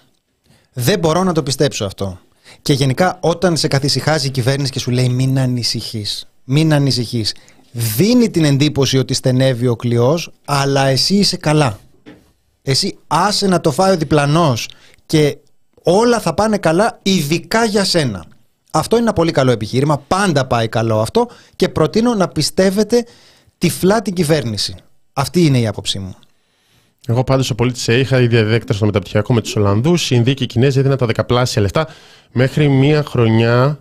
[0.73, 2.19] Δεν μπορώ να το πιστέψω αυτό.
[2.61, 7.35] Και γενικά όταν σε καθησυχάζει η κυβέρνηση και σου λέει μην ανησυχείς, μην ανησυχείς,
[7.71, 11.79] δίνει την εντύπωση ότι στενεύει ο κλειός, αλλά εσύ είσαι καλά.
[12.61, 14.69] Εσύ άσε να το φάει ο διπλανός
[15.05, 15.37] και
[15.83, 18.25] όλα θα πάνε καλά ειδικά για σένα.
[18.77, 19.97] Αυτό είναι ένα πολύ καλό επιχείρημα.
[20.07, 23.05] Πάντα πάει καλό αυτό και προτείνω να πιστεύετε
[23.57, 24.75] τυφλά την κυβέρνηση.
[25.13, 26.15] Αυτή είναι η άποψή μου.
[27.07, 30.11] Εγώ πάντως ο πολίτης είχα ήδη διδέκτρα στο μεταπτυχιακό με τους Ολλανδούς.
[30.11, 31.87] Οι Ινδοί και οι Κινέζοι έδιναν τα δεκαπλάσια λεφτά
[32.31, 33.79] μέχρι μία χρονιά.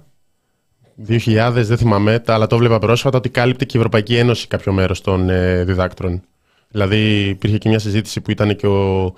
[1.09, 5.01] 2000, δεν θυμάμαι, αλλά το βλέπα πρόσφατα ότι κάλυπτε και η Ευρωπαϊκή Ένωση κάποιο μέρος
[5.01, 6.23] των ε, διδάκτρων.
[6.69, 9.15] Δηλαδή υπήρχε και μια συζήτηση που ήταν και ο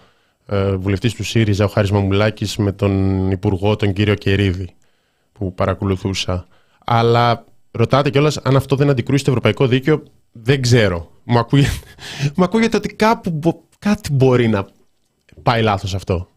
[0.46, 4.76] ε, βουλευτής του ΣΥΡΙΖΑ, ο Χάρης Μαμουλάκης, με τον Υπουργό, τον κύριο Κερίδη
[5.38, 6.46] που παρακολουθούσα.
[6.84, 10.02] Αλλά ρωτάτε κιόλας αν αυτό δεν αντικρούει το ευρωπαϊκό δίκαιο.
[10.32, 11.10] Δεν ξέρω.
[11.24, 11.70] Μου ακούγεται,
[12.36, 14.66] μου ακούγεται ότι κάπου κάτι μπορεί να
[15.42, 16.28] πάει λάθος αυτό.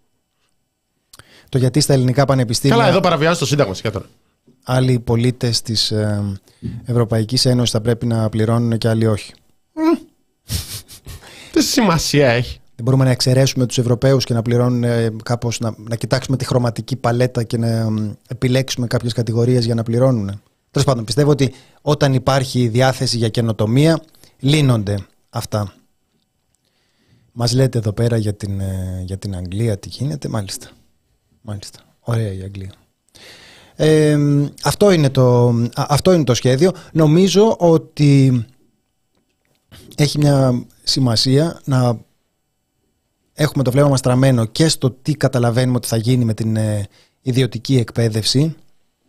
[1.49, 2.77] Το γιατί στα ελληνικά πανεπιστήμια.
[2.77, 4.05] Καλά, εδώ παραβιάζει το Σύνταγμα, τώρα.
[4.63, 6.39] Άλλοι πολίτες της ε,
[6.85, 9.33] Ευρωπαϊκής Ένωσης θα πρέπει να πληρώνουν και άλλοι όχι.
[11.51, 12.61] Τι σημασία έχει.
[12.82, 16.46] Δεν μπορούμε να εξαιρέσουμε τους Ευρωπαίους και να πληρώνουν ε, κάπως, να, να κοιτάξουμε τη
[16.46, 17.88] χρωματική παλέτα και να
[18.28, 20.41] επιλέξουμε κάποιες κατηγορίες για να πληρώνουν.
[20.72, 24.02] Τέλος πάντων, πιστεύω ότι όταν υπάρχει διάθεση για καινοτομία,
[24.39, 25.74] λύνονται αυτά.
[27.32, 30.70] Μας λέτε εδώ πέρα για την, ε, για την Αγγλία τι γίνεται, μάλιστα.
[31.41, 31.80] Μάλιστα.
[32.00, 32.72] Ωραία η Αγγλία.
[33.76, 34.17] Ε,
[34.63, 36.72] αυτό, είναι το, αυτό είναι το σχέδιο.
[36.94, 38.46] Νομίζω ότι
[39.96, 42.10] έχει μια σημασία να
[43.41, 46.88] έχουμε το βλέμμα μας τραμμένο και στο τι καταλαβαίνουμε ότι θα γίνει με την ε,
[47.21, 48.56] ιδιωτική εκπαίδευση.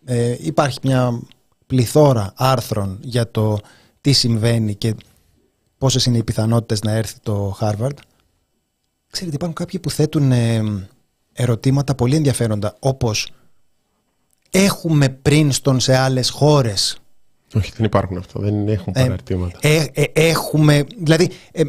[0.05, 1.23] Ε, υπάρχει μια
[1.67, 3.59] πληθώρα άρθρων για το
[4.01, 4.95] τι συμβαίνει και
[5.79, 7.97] πόσες είναι οι πιθανότητες να έρθει το Harvard.
[9.11, 10.63] Ξέρετε υπάρχουν κάποιοι που θέτουν ε,
[11.33, 13.33] ερωτήματα πολύ ενδιαφέροντα όπως
[14.51, 16.97] έχουμε Πρίνστον σε άλλες χώρες;
[17.55, 18.41] Όχι, δεν υπάρχουν αυτό.
[18.41, 19.59] Δεν έχουν παραρτήματα.
[19.61, 21.63] Ε, ε, έχουμε, δηλαδή, ε,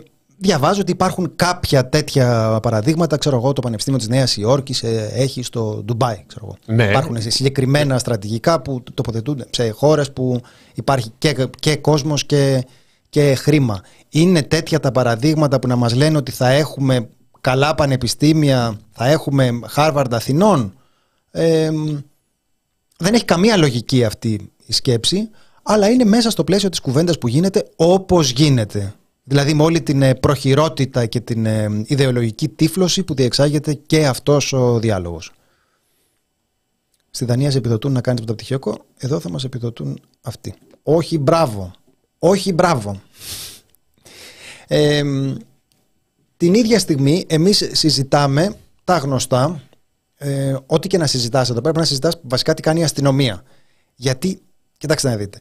[0.44, 3.18] διαβάζω ότι υπάρχουν κάποια τέτοια παραδείγματα.
[3.18, 6.24] Ξέρω εγώ, το Πανεπιστήμιο της Νέας Υόρκης ε, έχει στο Ντουμπάι.
[6.28, 6.76] Ξέρω εγώ.
[6.78, 6.90] Ναι.
[6.90, 10.42] Υπάρχουν συγκεκριμένα στρατηγικά που τοποθετούνται σε χώρες που
[10.74, 12.64] υπάρχει και, και κόσμος και,
[13.10, 13.82] και χρήμα.
[14.10, 17.10] Είναι τέτοια τα παραδείγματα που να μας λένε ότι θα έχουμε
[17.42, 20.74] καλά πανεπιστήμια, θα έχουμε Harvard Αθηνών.
[21.32, 21.70] Ε,
[22.98, 25.30] δεν έχει καμία λογική αυτή η σκέψη,
[25.64, 28.94] αλλά είναι μέσα στο πλαίσιο της κουβέντας που γίνεται όπως γίνεται.
[29.24, 34.54] Δηλαδή με όλη την ε, προχειρότητα και την ε, ιδεολογική τύφλωση που διεξάγεται και αυτός
[34.54, 35.32] ο διάλογος.
[37.10, 40.54] Στη Δανία σε επιδοτούν να κάνεις πρωτοπτυχιακό, εδώ θα μας επιδοτούν αυτοί.
[40.84, 41.72] Όχι μπράβο.
[42.20, 43.02] Όχι μπράβο.
[44.68, 45.04] Ε,
[46.38, 49.62] την ίδια στιγμή εμείς συζητάμε τα γνωστά,
[50.16, 53.44] ε, ό,τι και να συζητάς εδώ πρέπει να συζητάς βασικά τι κάνει η αστυνομία.
[53.96, 54.42] Γιατί,
[54.78, 55.38] κοιτάξτε να δείτε,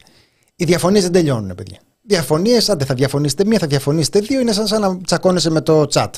[0.55, 1.79] οι διαφωνίες δεν τελειώνουν παιδιά.
[2.05, 5.87] Διαφωνίες, άντε θα διαφωνήσετε μία, θα διαφωνήσετε δύο, είναι σαν, σαν να τσακώνεσαι με το
[5.93, 6.09] chat.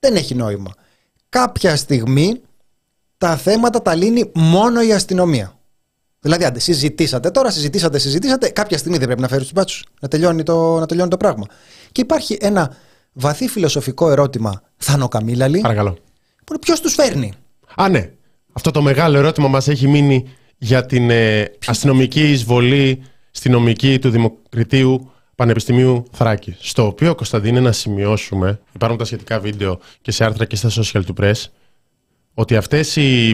[0.00, 0.74] Δεν έχει νόημα.
[1.28, 2.40] Κάποια στιγμή
[3.18, 5.56] τα θέματα τα λύνει μόνο η αστυνομία.
[6.20, 8.48] Δηλαδή, άντε, συζητήσατε τώρα, συζητήσατε, συζητήσατε.
[8.48, 11.46] Κάποια στιγμή δεν πρέπει να φέρεις τους μπάτσους, να, τελειώνει το, να τελειώνει το πράγμα.
[11.92, 12.76] Και υπάρχει ένα
[13.12, 15.60] βαθύ φιλοσοφικό ερώτημα, Θάνο Καμίλαλη.
[15.60, 15.98] Παρακαλώ.
[16.60, 17.32] Ποιος τους φέρνει;
[17.76, 18.10] Α, ναι.
[18.52, 20.24] Αυτό το μεγάλο ερώτημα μας έχει μείνει
[20.58, 26.56] για την ε, αστυνομική εισβολή στη νομική του Δημοκρατίου Πανεπιστημίου Θράκη.
[26.58, 31.02] Στο οποίο, Κωνσταντίνε, να σημειώσουμε, υπάρχουν τα σχετικά βίντεο και σε άρθρα και στα social
[31.06, 31.44] του press,
[32.34, 33.28] ότι αυτές οι,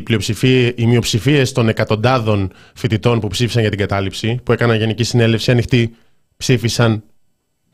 [0.77, 5.95] οι μειοψηφίες των εκατοντάδων φοιτητών που ψήφισαν για την κατάληψη, που έκαναν γενική συνέλευση ανοιχτή,
[6.37, 7.03] ψήφισαν,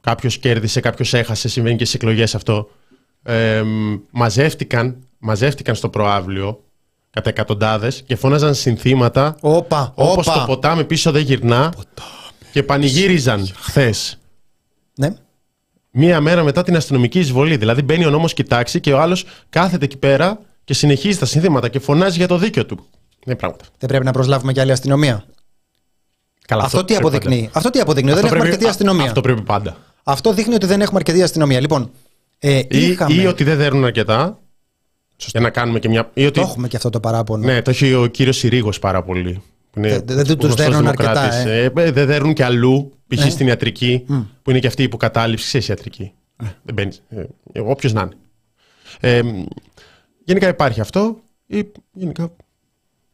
[0.00, 2.70] κάποιος κέρδισε, κάποιος έχασε, συμβαίνει και στις εκλογές αυτό.
[3.22, 3.62] Ε,
[4.10, 6.64] μαζεύτηκαν, μαζεύτηκαν στο προάβλιο
[7.10, 9.36] κατά εκατοντάδες και φώναζαν συνθήματα
[9.94, 11.72] όπως το ποτάμι πίσω δεν γυρνά
[12.54, 14.18] και πανηγύριζαν χθες.
[14.94, 15.14] Ναι.
[15.90, 17.56] Μία μέρα μετά την αστυνομική εισβολή.
[17.56, 21.68] Δηλαδή μπαίνει ο νόμος κοιτάξει και ο άλλος κάθεται εκεί πέρα και συνεχίζει τα συνθήματα
[21.68, 22.86] και φωνάζει για το δίκαιο του.
[23.26, 23.64] Ναι, πράγματα.
[23.78, 25.24] Δεν πρέπει να προσλάβουμε και άλλη αστυνομία.
[26.46, 27.50] Καλά, αυτό, αυτό τι αποδεικνύει.
[27.52, 28.10] Αυτό τι αποδεικνύει.
[28.10, 29.04] Αυτό δεν πρέπει, έχουμε αρκετή αστυνομία.
[29.04, 29.76] Αυτό πρέπει πάντα.
[30.02, 31.60] Αυτό δείχνει ότι δεν έχουμε αρκετή αστυνομία.
[31.60, 31.90] Λοιπόν,
[32.38, 33.14] ε, ή, είχαμε...
[33.14, 34.38] ή ότι δεν δέρνουν αρκετά.
[35.16, 35.38] Σωστά.
[35.38, 36.10] Για να κάνουμε και μια.
[36.14, 36.40] Ή ότι...
[36.40, 37.44] Το έχουμε και αυτό το παράπονο.
[37.44, 39.42] Ναι, το έχει ο κύριος Συρίγος πάρα πολύ.
[39.74, 41.34] Δεν, δεν τους δέρνουν αρκετά.
[41.34, 41.64] Ε.
[41.64, 43.26] Ε, δεν δέρνουν και αλλού, π.χ.
[43.26, 43.30] Ε.
[43.30, 44.24] στην ιατρική, mm.
[44.42, 46.12] που είναι και αυτή η υποκατάληψη, σε ιατρική.
[46.42, 46.46] Ε.
[46.62, 47.02] Δεν μπαίνεις.
[47.52, 48.14] Ε, Όποιος να είναι.
[49.00, 49.22] Ε,
[50.24, 51.18] γενικά υπάρχει αυτό.
[51.46, 52.30] Ή γενικά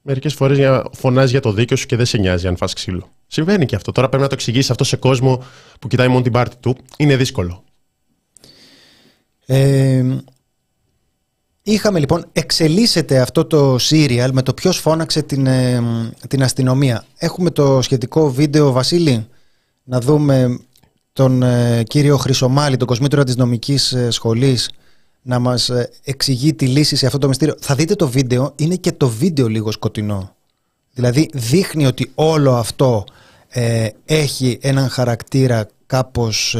[0.02, 3.12] μερικές φορές φωνάζει για το δίκαιο σου και δεν σε νοιάζει αν φας ξύλο.
[3.26, 3.92] Συμβαίνει και αυτό.
[3.92, 5.42] Τώρα πρέπει να το εξηγήσεις αυτό σε κόσμο
[5.80, 6.76] που κοιτάει μόνο την πάρτη του.
[6.96, 7.64] Είναι δύσκολο.
[9.46, 10.04] Ε,
[11.62, 15.82] Είχαμε λοιπόν, εξελίσσεται αυτό το serial με το ποιος φώναξε την, ε,
[16.28, 17.04] την αστυνομία.
[17.16, 19.26] Έχουμε το σχετικό βίντεο, Βασίλη,
[19.84, 20.58] να δούμε
[21.12, 24.70] τον ε, κύριο Χρυσομάλη, τον κοσμήτωρα της νομικής ε, σχολής,
[25.22, 25.70] να μας
[26.04, 27.54] εξηγεί τη λύση σε αυτό το μυστήριο.
[27.60, 30.34] Θα δείτε το βίντεο, είναι και το βίντεο λίγο σκοτεινό.
[30.92, 33.04] Δηλαδή δείχνει ότι όλο αυτό
[34.04, 36.56] έχει έναν χαρακτήρα κάπως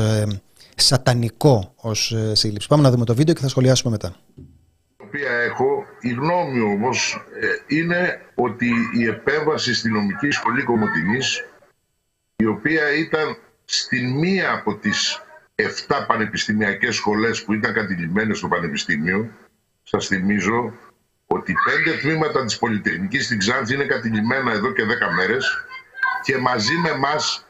[0.77, 2.69] σατανικό ως σύλληψη.
[2.69, 4.17] Πάμε να δούμε το βίντεο και θα σχολιάσουμε μετά
[5.11, 11.45] οποία έχω, η γνώμη όμως ε, είναι ότι η επέμβαση στη νομική σχολή Κομωτινής,
[12.37, 15.23] η οποία ήταν στην μία από τις
[15.55, 19.31] 7 πανεπιστημιακές σχολές που ήταν κατηλημένες στο Πανεπιστήμιο,
[19.83, 20.73] σας θυμίζω
[21.27, 25.65] ότι πέντε τμήματα της Πολυτεχνικής στην Ξάνθη είναι κατηλημένα εδώ και 10 μέρες
[26.23, 27.47] και μαζί με μας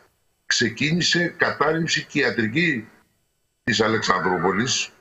[0.47, 2.89] ξεκίνησε κατάληψη και ιατρική
[3.65, 4.93] της Αλεξανδρούπολης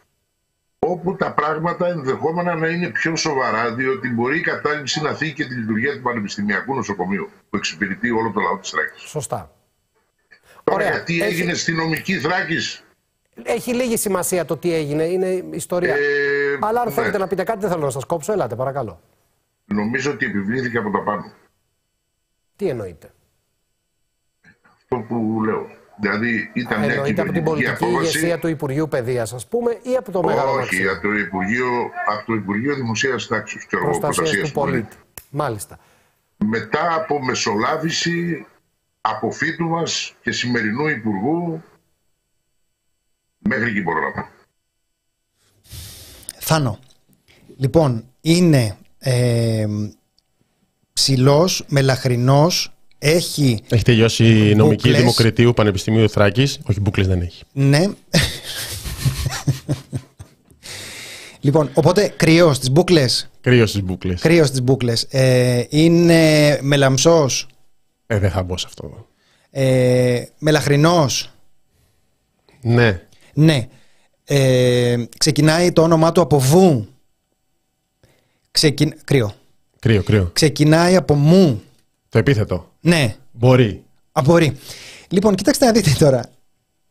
[0.80, 5.46] όπου τα πράγματα ενδεχόμενα να είναι πιο σοβαρά, διότι μπορεί η κατάληψη να θίγει και
[5.46, 9.02] τη λειτουργία του Πανεπιστημιακού Νοσοκομείου, που εξυπηρετεί όλο το λαό της Θράκης.
[9.02, 9.52] Σωστά.
[10.64, 10.92] Τώρα, Ωραία.
[10.92, 11.34] γιατί Έχει...
[11.34, 12.84] έγινε στη νομική Θράκης;
[13.44, 15.96] Έχει λίγη σημασία το τι έγινε, είναι ιστορία.
[15.96, 16.00] Ε,
[16.62, 16.94] Αλλά αν ναι.
[16.94, 19.02] θέλετε να πείτε κάτι, δεν θέλω να σας κόψω, ελάτε, παρακαλώ.
[19.66, 21.32] Νομίζω ότι επιβλήθηκε από τα πάνω.
[22.56, 23.14] Τι εννοείτε;
[24.78, 25.70] Αυτό που λέω.
[26.02, 28.18] Δηλαδή ήταν μια κυβερνητική από την πολιτική απόβαση.
[28.18, 31.70] ηγεσία του Υπουργείου Παιδείας, ας πούμε, ή από το Μεγάλο Όχι, από το Υπουργείο,
[32.08, 33.66] από το Υπουργείο Δημοσίας Τάξης.
[33.70, 34.96] Προστασίας του πολίτη.
[35.30, 35.80] Μάλιστα.
[36.38, 38.46] Μετά από μεσολάβηση
[39.02, 41.64] αποφύτου μας και σημερινού Υπουργού,
[43.38, 44.28] μέχρι εκεί μπορώ να πω.
[46.40, 46.80] Θάνο,
[47.58, 49.66] λοιπόν, είναι ε,
[50.94, 53.60] ψηλός, μελαχρινός, έχει.
[53.70, 56.42] Έχει τελειώσει η νομική δημοκρατίου Πανεπιστημίου Θράκη.
[56.42, 57.44] Όχι, μπουκλε δεν έχει.
[57.52, 57.86] Ναι.
[61.42, 63.06] Λοιπόν, οπότε κρυός στις μπουκλε.
[63.42, 64.14] Κρύο στις μπουκλε.
[64.14, 64.94] Κρύο στις μπουκλε.
[65.10, 67.48] Ε, είναι μελαμψός.
[68.08, 69.08] Ε, δεν θα μπω σε αυτό.
[69.50, 71.34] Ε, Μελαχρινός.
[72.62, 73.02] Ναι.
[73.34, 73.68] Ναι.
[74.26, 76.88] Ε, ξεκινάει το όνομά του από βου.
[78.52, 78.94] Ξεκι...
[79.04, 79.34] Κρύο.
[79.80, 80.30] Κρύο, κρύο.
[80.34, 81.62] Ξεκινάει από μου.
[82.10, 82.69] Το επίθετο.
[82.80, 83.16] Ναι.
[83.32, 83.84] Μπορεί.
[84.12, 84.58] Α, μπορεί.
[85.10, 86.24] Λοιπόν, κοιτάξτε να δείτε τώρα.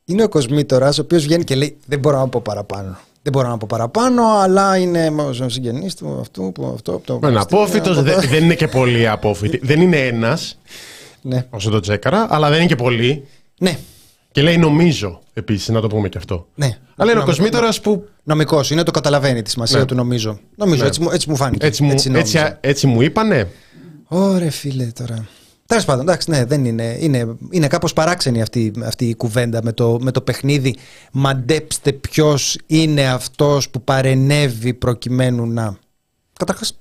[0.05, 2.99] Είναι ο Κοσμήτορας, ο οποίος βγαίνει και λέει: Δεν μπορώ να πω παραπάνω.
[3.23, 7.01] Δεν μπορώ να πω παραπάνω, αλλά είναι ο συγγενής του αυτού που αυτό.
[7.05, 9.59] Το Είναι απόφυτος, δεν, δεν είναι και πολύ απόφυτο.
[9.63, 10.59] δεν είναι ένας.
[11.23, 11.47] Ναι.
[11.51, 13.27] Όσο το τσέκαρα, αλλά δεν είναι και πολύ.
[13.59, 13.79] Ναι.
[14.33, 16.47] Και λέει νομίζω επίσης, να το πούμε και αυτό.
[16.55, 16.79] ναι.
[16.97, 18.09] Αλλά είναι ο Νομι- Κοσμήτορας που.
[18.23, 19.85] Νομικός είναι, το καταλαβαίνει τη σημασία Ναι.
[19.85, 20.39] του νομίζω.
[20.57, 20.89] Νομίζω, Ναι.
[20.89, 21.67] έτσι, μου, έτσι μου φάνηκε.
[21.67, 22.59] Έτσι μου, έτσι, νόμιζα.
[22.61, 23.49] έτσι μου είπανε.
[24.09, 25.27] Ωρε φίλε τώρα.
[25.69, 26.97] Τέλος πάντων, εντάξει, ναι, δεν είναι.
[27.01, 30.77] Είναι, είναι κάπως παράξενη αυτή, αυτή η κουβέντα με το, με το παιχνίδι.
[31.13, 35.77] Μαντέψτε ποιος είναι αυτός που παρενέβη προκειμένου να.
[36.39, 36.79] Καταρχάς,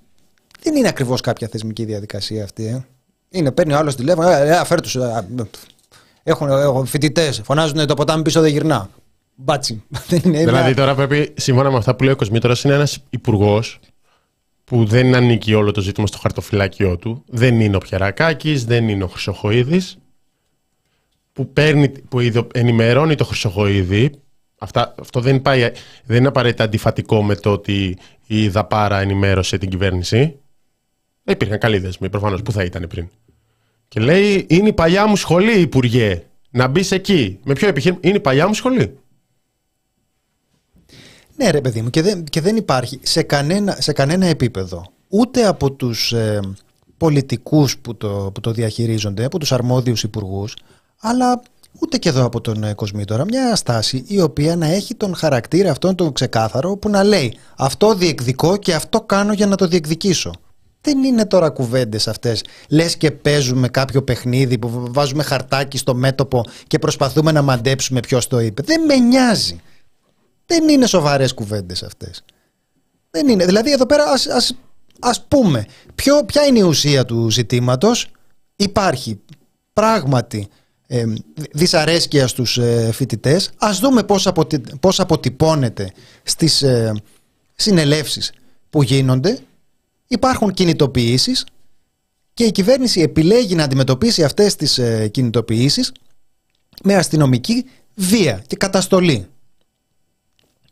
[0.62, 2.66] δεν είναι ακριβώς κάποια θεσμική διαδικασία αυτή.
[2.66, 2.86] Ε.
[3.30, 5.44] Είναι, παίρνει ο άλλος τηλέφωνο, ε, ε, φέρ τους, ε, ε,
[6.24, 8.90] Έχουν, έχουν φοιτητές, φωνάζουν το ποτάμι πίσω δεν γυρνά.
[9.36, 9.84] Μπάτσι.
[10.10, 13.80] Δεν είναι, Δηλαδή τώρα πρέπει, σύμφωνα με αυτά που λέει ο Κοσμήτορα, είναι ένας υπουργός
[14.68, 17.24] που δεν ανήκει όλο το ζήτημα στο χαρτοφυλάκιό του.
[17.28, 19.98] Δεν είναι ο Πιερακάκη, δεν είναι ο Χρυσοχοίδης.
[21.34, 24.12] Που, παίρνει, που ειδο- ενημερώνει το Χρυσοχοίδη.
[24.60, 25.72] Αυτά, αυτό δεν, πάει,
[26.04, 30.40] δεν είναι απαραίτητα αντιφατικό με το ότι η Δαπάρα ενημέρωσε την κυβέρνηση.
[31.24, 32.42] Δεν υπήρχαν καλοί δεσμοί, προφανώς.
[32.42, 33.08] Πού θα ήταν πριν.
[33.88, 36.24] Και λέει: Είναι η παλιά μου σχολή, Υπουργέ.
[36.50, 37.40] Να μπεις εκεί.
[37.44, 38.98] Με ποιο επιχείρημα; Είναι η παλιά μου σχολή.
[41.38, 45.48] Ναι, ρε παιδί μου, και δεν, και δεν υπάρχει σε κανένα, σε κανένα επίπεδο ούτε
[45.48, 46.40] από τους ε,
[46.98, 50.56] πολιτικούς που το, που το διαχειρίζονται, από τους αρμόδιους υπουργούς,
[51.00, 51.42] αλλά
[51.80, 55.72] ούτε και εδώ από τον ε, Κοσμήτορα, μια στάση η οποία να έχει τον χαρακτήρα
[55.72, 60.32] αυτόν τον ξεκάθαρο που να λέει αυτό διεκδικώ και αυτό κάνω για να το διεκδικήσω.
[60.82, 62.44] Δεν είναι τώρα κουβέντες αυτές.
[62.70, 68.28] Λες και παίζουμε κάποιο παιχνίδι που βάζουμε χαρτάκι στο μέτωπο και προσπαθούμε να μαντέψουμε ποιος
[68.28, 68.62] το είπε.
[68.66, 69.62] Δεν με νοιάζει.
[70.48, 72.24] Δεν είναι σοβαρές κουβέντες αυτές.
[73.10, 73.46] Δεν είναι.
[73.46, 74.56] Δηλαδή εδώ πέρα ας, ας,
[75.00, 78.08] ας πούμε ποιο, ποια είναι η ουσία του ζητήματος.
[78.56, 79.20] Υπάρχει
[79.74, 80.48] πράγματι
[80.88, 81.06] ε,
[81.52, 83.50] δυσαρέσκεια στους ε, φοιτητές.
[83.58, 85.92] Ας δούμε πώς, αποτι, πώς αποτυπώνεται
[86.24, 86.94] στις ε,
[87.56, 88.32] συνελεύσεις
[88.70, 89.40] που γίνονται.
[90.08, 91.46] Υπάρχουν κινητοποιήσεις
[92.34, 95.92] και η κυβέρνηση επιλέγει να αντιμετωπίσει αυτές τις ε, κινητοποιήσεις
[96.84, 99.28] με αστυνομική βία και καταστολή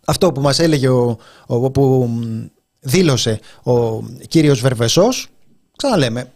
[0.06, 2.10] αυτό που μας έλεγε ο, ο, που
[2.80, 5.28] δήλωσε ο κύριος Βερβεσός
[5.78, 6.32] ξαναλέμε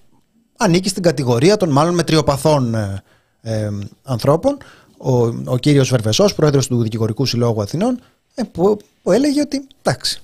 [0.57, 3.03] ανήκει στην κατηγορία των μάλλον μετριοπαθών ε,
[3.41, 3.69] ε,
[4.03, 4.57] ανθρώπων.
[4.97, 7.99] Ο, ο κύριος Βερβεσός πρόεδρος του Δικηγορικού Συλλόγου Αθηνών
[8.35, 10.21] ε, που, που έλεγε ότι εντάξει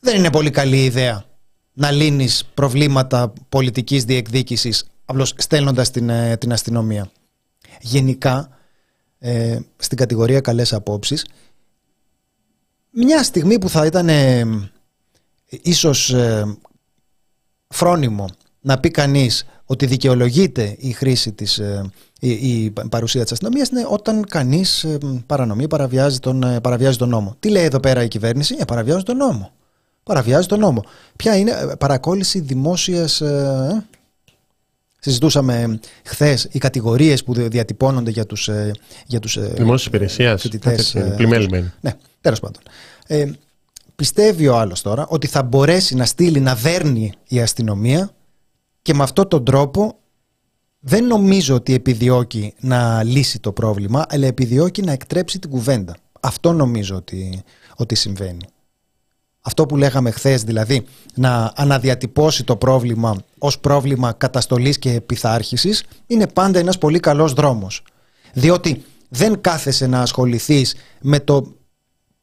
[0.00, 1.24] δεν είναι πολύ καλή ιδέα
[1.72, 7.10] να λύνεις προβλήματα πολιτικής διεκδίκησης απλώς στέλνοντας την, ε, την αστυνομία.
[7.80, 8.48] Γενικά
[9.18, 11.26] ε, στην κατηγορία καλές απόψεις
[13.04, 14.44] μια στιγμή που θα ήταν ε,
[15.48, 16.56] ίσως ε,
[17.68, 18.28] φρόνιμο
[18.60, 23.86] να πει κανείς ότι δικαιολογείται η χρήση της, ε, η, η παρουσία της αστυνομίας είναι
[23.88, 27.36] όταν κανείς ε, παρανομεί, παραβιάζει τον, ε, παραβιάζει τον νόμο.
[27.40, 29.52] Τι λέει εδώ πέρα η κυβέρνηση, ε, παραβιάζει τον νόμο.
[30.02, 30.84] Παραβιάζει τον νόμο.
[31.16, 33.20] Ποια είναι ε, παρακόλληση δημόσιας...
[33.20, 33.86] Ε,
[35.00, 38.50] Συζητούσαμε χθες οι κατηγορίες που διατυπώνονται για τους
[39.06, 40.40] για τους, ε, Δημόσιας υπηρεσίας.
[40.40, 41.72] φοιτητές, ε, Πλημέλημενοι.
[41.80, 42.62] ναι, τέλος πάντων.
[43.06, 43.30] Ε,
[43.96, 48.10] πιστεύει ο άλλος τώρα ότι θα μπορέσει να στείλει να δέρνει η αστυνομία
[48.82, 49.98] και με αυτόν τον τρόπο
[50.80, 55.96] δεν νομίζω ότι επιδιώκει να λύσει το πρόβλημα, αλλά επιδιώκει να εκτρέψει την κουβέντα.
[56.20, 57.42] Αυτό νομίζω ότι,
[57.76, 58.46] ότι συμβαίνει.
[59.40, 66.26] Αυτό που λέγαμε χθες, δηλαδή να αναδιατυπώσει το πρόβλημα ως πρόβλημα καταστολής και επιθάρχησης, είναι
[66.26, 67.82] πάντα ένας πολύ καλός δρόμος.
[68.32, 71.54] Διότι δεν κάθεσαι να ασχοληθείς με το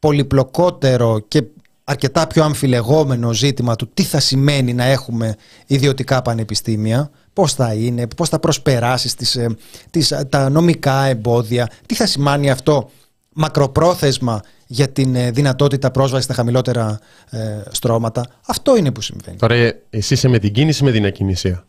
[0.06, 1.44] πολυπλοκότερο και
[1.84, 5.36] αρκετά πιο αμφιλεγόμενο ζήτημα του τι θα σημαίνει να έχουμε
[5.68, 9.56] ιδιωτικά πανεπιστήμια, πώς θα είναι, πώς θα προσπεράσεις τις, ε,
[9.90, 12.90] τις, τα νομικά εμπόδια, τι θα σημαίνει αυτό
[13.34, 18.26] μακροπρόθεσμα για την ε, δυνατότητα πρόσβασης στα χαμηλότερα ε, στρώματα.
[18.46, 19.38] Αυτό είναι που συμβαίνει.
[19.38, 21.66] Τώρα ε, εσύ είσαι με την κίνηση ή με την ακινησία.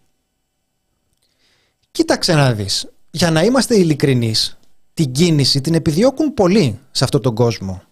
[1.90, 2.88] Κοίταξε να δεις.
[3.10, 4.58] Για να είμαστε ειλικρινείς,
[4.94, 7.82] την κίνηση την επιδιώκουν πολλοί σε αυτόν τον κόσμο.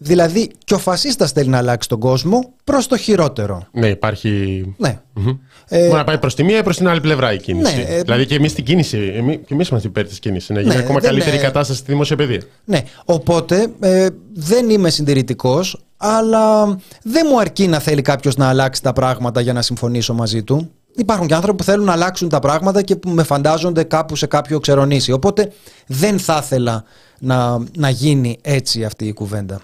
[0.00, 3.66] Δηλαδή και ο φασίστας θέλει να αλλάξει τον κόσμο προς το χειρότερο.
[3.72, 4.64] Ναι, υπάρχει.
[4.76, 5.00] Ναι.
[5.14, 5.28] Μμμ.
[5.68, 7.76] Ε, Μπορεί να πάει προς τη μία ή προς την άλλη πλευρά η κίνηση.
[7.76, 9.12] Ναι, ε, δηλαδή και εμείς την κίνηση.
[9.16, 10.48] Εμεί, και εμείς είμαστε υπέρ της κίνησης.
[10.48, 12.40] Να γίνει Ναι, ακόμα δεν καλύτερη είναι- κατάσταση στη δημόσια παιδεία.
[12.64, 16.64] Ναι, οπότε ε, δεν είμαι συντηρητικός, αλλά
[17.02, 20.70] δεν μου αρκεί να θέλει κάποιος να αλλάξει τα πράγματα για να συμφωνήσω μαζί του.
[20.96, 24.26] Υπάρχουν και άνθρωποι που θέλουν να αλλάξουν τα πράγματα και που με φαντάζονται κάπου σε
[24.26, 25.12] κάποιο ξερονήσι.
[25.12, 25.52] Οπότε
[25.86, 26.84] δεν θα ήθελα
[27.18, 29.60] να, να γίνει έτσι αυτή η κουβέντα.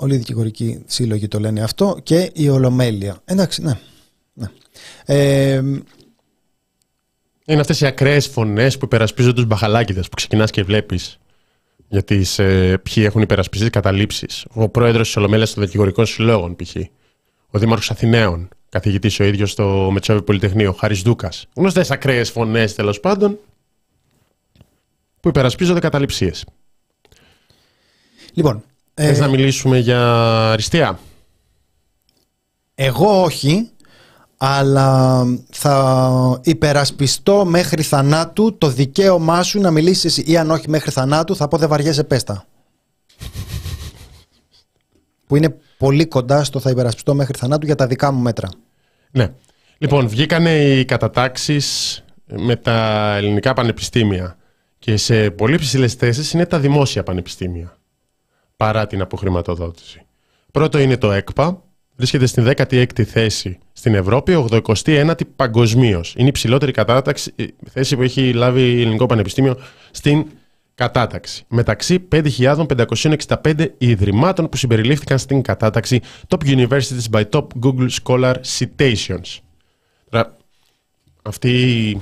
[0.00, 3.20] Όλοι οι δικηγορικοί σύλλογοι το λένε αυτό και η Ολομέλεια.
[3.24, 3.78] Εντάξει, ναι.
[4.32, 4.50] ναι.
[5.04, 5.56] Ε,
[7.44, 11.18] είναι αυτές οι ακραίες φωνές που υπερασπίζονται τους μπαχαλάκιδε που ξεκινάς και βλέπεις
[11.88, 14.46] για τις, ε, ποιοι έχουν υπερασπιστεί καταλήψεις.
[14.52, 16.76] Ο πρόεδρος της Ολομέλειας των Δικηγορικών Συλλόγων, π.χ.
[17.50, 21.46] Ο Δήμαρχος Αθηναίων, καθηγητής ο ίδιος στο Μετσόβι Πολυτεχνείο, Χάρης Δούκας.
[21.54, 23.38] Γνωστές ακραίες φωνές τέλος πάντων
[25.20, 26.44] που υπερασπίζονται καταληψίες.
[28.32, 28.64] Λοιπόν.
[29.00, 29.20] Θες ε...
[29.20, 30.00] να μιλήσουμε για
[30.50, 30.98] αριστεία;
[32.74, 33.70] Εγώ όχι,
[34.36, 41.36] αλλά θα υπερασπιστώ μέχρι θανάτου το δικαίωμά σου να μιλήσεις ή αν όχι μέχρι θανάτου
[41.36, 42.44] θα πω δεν βαριέσαι πέστα.
[45.26, 48.48] που είναι πολύ κοντά στο θα υπερασπιστώ μέχρι θανάτου για τα δικά μου μέτρα.
[49.10, 49.32] Ναι.
[49.78, 54.36] Λοιπόν, βγήκανε οι κατατάξεις με τα ελληνικά πανεπιστήμια
[54.78, 57.78] και σε πολύ ψηλές θέσεις είναι τα δημόσια πανεπιστήμια
[58.58, 60.02] παρά την αποχρηματοδότηση.
[60.52, 61.62] Πρώτο είναι το ΕΚΠΑ,
[61.96, 66.14] βρίσκεται στην 16η θέση στην Ευρώπη, 89η παγκοσμίως.
[66.16, 67.34] Είναι η ψηλότερη κατάταξη,
[67.70, 69.56] θέση που έχει λάβει η Ελληνικό Πανεπιστήμιο
[69.90, 70.26] στην
[70.74, 71.44] κατάταξη.
[71.48, 79.38] Μεταξύ 5.565 ιδρυμάτων που συμπεριλήφθηκαν στην κατάταξη Top Universities by Top Google Scholar Citations.
[81.22, 82.00] αυτή,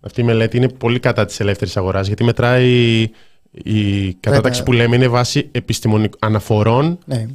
[0.00, 3.10] αυτή η μελέτη είναι πολύ κατά της ελεύθερης αγοράς γιατί μετράει
[3.50, 7.26] η κατάταξη που λέμε είναι βάση επιστημονικών αναφορών ναι.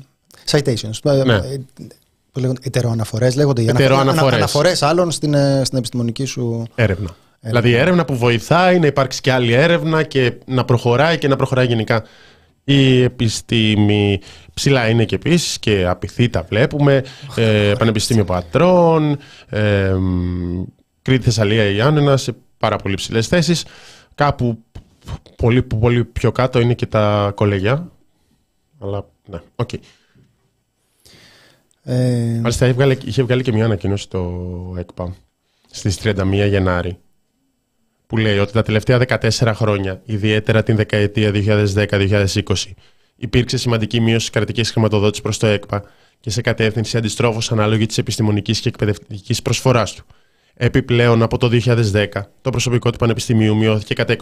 [0.52, 1.24] Citations.
[1.26, 1.34] Ναι.
[1.34, 1.60] Ε,
[2.40, 3.62] λέγονται, ετεροαναφορές λέγονται.
[3.62, 4.38] Ετεροαναφορές.
[4.38, 7.16] Αναφορές άλλων στην, ε, στην επιστημονική σου έρευνα.
[7.40, 11.36] Δηλαδή η έρευνα που βοηθάει να υπάρξει και άλλη έρευνα και να προχωράει και να
[11.36, 12.04] προχωράει γενικά
[12.64, 14.20] η επιστήμη.
[14.54, 17.04] Ψηλά είναι και επίσης και ΑΠΘ τα βλέπουμε.
[17.36, 19.18] ε, Πανεπιστήμιο Πατρών,
[19.50, 19.96] ε,
[21.02, 23.66] Κρήτη Θεσσαλία Γιάννενα σε πάρα πολύ ψηλές θέσεις.
[24.16, 24.64] Κάπου
[25.36, 27.92] πολύ, πολύ πιο κάτω είναι και τα κολέγια.
[28.80, 29.70] Αλλά ναι, OK.
[29.74, 29.80] Okay.
[31.84, 32.40] Ε...
[32.42, 35.16] Μάλιστα είχε βγάλει, είχε βγάλει και μια ανακοίνωση το ΕΚΠΑ
[35.72, 36.98] στις 31 Γενάρη
[38.08, 42.36] που λέει ότι τα τελευταία 14 χρόνια, ιδιαίτερα την δεκαετία 2010-2020,
[43.16, 45.84] υπήρξε σημαντική μείωση της κρατικής χρηματοδότησης προς το ΕΚΠΑ
[46.20, 50.06] και σε κατεύθυνση αντιστρόφως ανάλογη της επιστημονικής και εκπαιδευτικής προσφοράς του.
[50.56, 52.08] Επιπλέον, από το 2010,
[52.42, 54.16] το προσωπικό του Πανεπιστημίου μειώθηκε κατά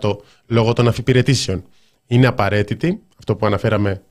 [0.00, 1.64] 25% λόγω των αφιπηρετήσεων.
[2.06, 4.02] Είναι απαραίτητη, αυτό που αναφέραμε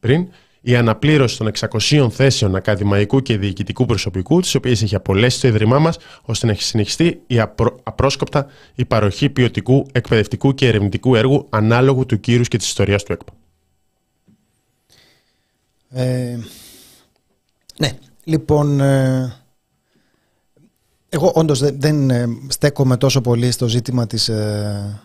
[0.00, 0.28] πριν,
[0.60, 1.50] η αναπλήρωση των
[1.88, 6.52] 600 θέσεων ακαδημαϊκού και διοικητικού προσωπικού, τις οποίες έχει απολέσει το Ίδρυμά μας, ώστε να
[6.52, 7.40] έχει συνεχιστεί η
[7.82, 13.12] απρόσκοπτα η παροχή ποιοτικού, εκπαιδευτικού και ερευνητικού έργου ανάλογου του κύρους και της ιστορίας του
[13.12, 13.32] ΕΚΠΑ.
[15.90, 16.38] Ε,
[17.78, 17.90] ναι,
[18.24, 18.80] λοιπόν.
[18.80, 19.32] Ε,
[21.08, 25.00] εγώ όντως δεν, δεν ε, στέκομαι τόσο πολύ στο ζήτημα της, ε,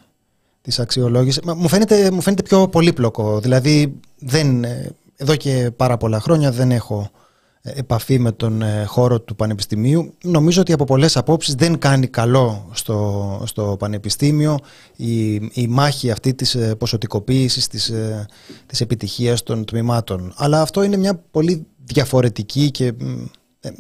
[0.62, 1.42] της αξιολόγησης.
[1.56, 3.40] Μου φαίνεται, μου φαίνεται πιο πολύπλοκο.
[3.40, 7.10] Δηλαδή δεν, ε, εδώ και πάρα πολλά χρόνια δεν έχω
[7.62, 10.14] ε, επαφή με τον ε, χώρο του Πανεπιστημίου.
[10.24, 14.60] Νομίζω ότι από πολλές απόψεις δεν κάνει καλό στο, στο Πανεπιστήμιο
[14.96, 17.94] η, η μάχη αυτή της ε, ποσοτικοποίησης της,
[18.66, 20.34] της επιτυχίας των τμήματων.
[20.36, 22.94] Αλλά αυτό είναι μια πολύ διαφορετική και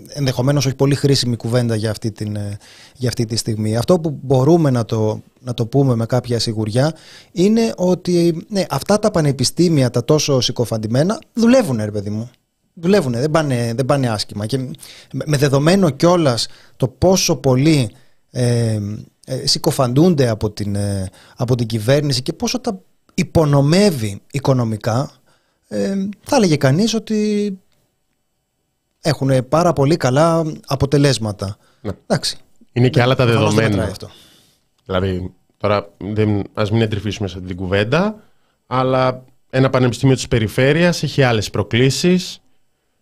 [0.08, 2.38] ενδεχομένως όχι πολύ χρήσιμη κουβέντα για αυτή, την,
[2.96, 3.78] για αυτή τη στιγμή.
[3.78, 6.96] Αυτό που μπορούμε να το, να το πούμε με κάποια σιγουριά
[7.32, 12.30] είναι ότι ναι, αυτά τα πανεπιστήμια τα τόσο συκοφαντημένα δουλεύουν ρε παιδί μου.
[12.74, 14.46] Δουλεύουν, δεν πάνε, δεν πάνε άσχημα.
[14.46, 14.58] Και
[15.26, 17.92] με δεδομένο κιόλας το πόσο πολύ
[18.32, 18.80] ε,
[19.26, 22.80] ε, συκοφαντούνται από την, ε, από την κυβέρνηση και πόσο τα
[23.14, 25.12] υπονομεύει οικονομικά,
[25.68, 27.60] ε, θα έλεγε κανείς ότι
[29.04, 31.58] έχουν πάρα πολύ καλά αποτελέσματα.
[31.82, 31.92] Ναι.
[32.08, 32.38] Εντάξει.
[32.74, 33.84] Είναι και άλλα τα δεδομένα.
[33.84, 34.10] Αυτό.
[34.86, 38.16] Δηλαδή, τώρα δεν, ας μην εντρυφήσουμε σε αυτή την κουβέντα,
[38.68, 42.42] αλλά ένα πανεπιστήμιο της περιφέρειας έχει άλλες προκλήσεις,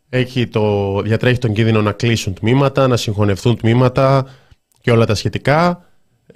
[0.09, 4.27] έχει το, διατρέχει τον κίνδυνο να κλείσουν τμήματα, να συγχωνευτούν τμήματα
[4.81, 5.85] και όλα τα σχετικά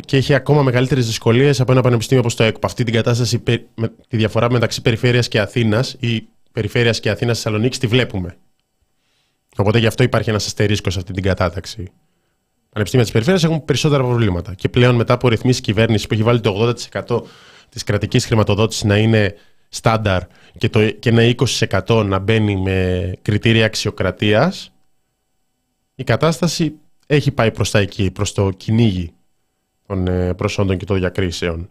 [0.05, 2.65] και έχει ακόμα μεγαλύτερες δυσκολίες από ένα πανεπιστήμιο όπως το ΕΚΠ.
[2.65, 3.39] Αυτή την κατάσταση,
[4.07, 8.37] τη διαφορά μεταξύ περιφέρειας και Αθήνας ή περιφέρειας και Αθήνας Θεσσαλονίκης τη βλέπουμε.
[9.57, 11.91] Οπότε γι' αυτό υπάρχει ένας αστερίσκος σε αυτή την κατάταξη
[12.75, 14.53] πανεπιστήμια της περιφέρειας έχουν περισσότερα προβλήματα.
[14.53, 17.21] Και πλέον μετά από ρυθμίσεις κυβέρνησης που έχει βάλει το 80%
[17.69, 19.35] της κρατικής χρηματοδότησης να είναι
[19.69, 20.21] στάνταρ
[20.57, 21.35] και, το, και ένα
[21.85, 24.71] 20% να μπαίνει με κριτήρια αξιοκρατίας,
[25.95, 26.73] η κατάσταση
[27.07, 29.13] έχει πάει προς τα εκεί, προς το κυνήγι
[29.87, 31.69] των ε, προσόντων και των διακρίσεων.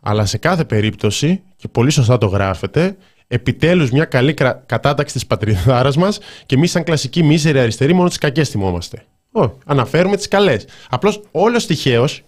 [0.00, 2.96] Αλλά σε κάθε περίπτωση, και πολύ σωστά το γράφετε,
[3.26, 4.34] επιτέλους μια καλή
[4.66, 9.04] κατάταξη της πατριδάρας μας και εμείς, σαν κλασικοί μίζεροι αριστεροί, μόνο τις κακές θυμόμαστε.
[9.32, 10.66] Όχι, αναφέρουμε τις καλές.
[10.88, 12.22] Απλώς όλος τυχαίως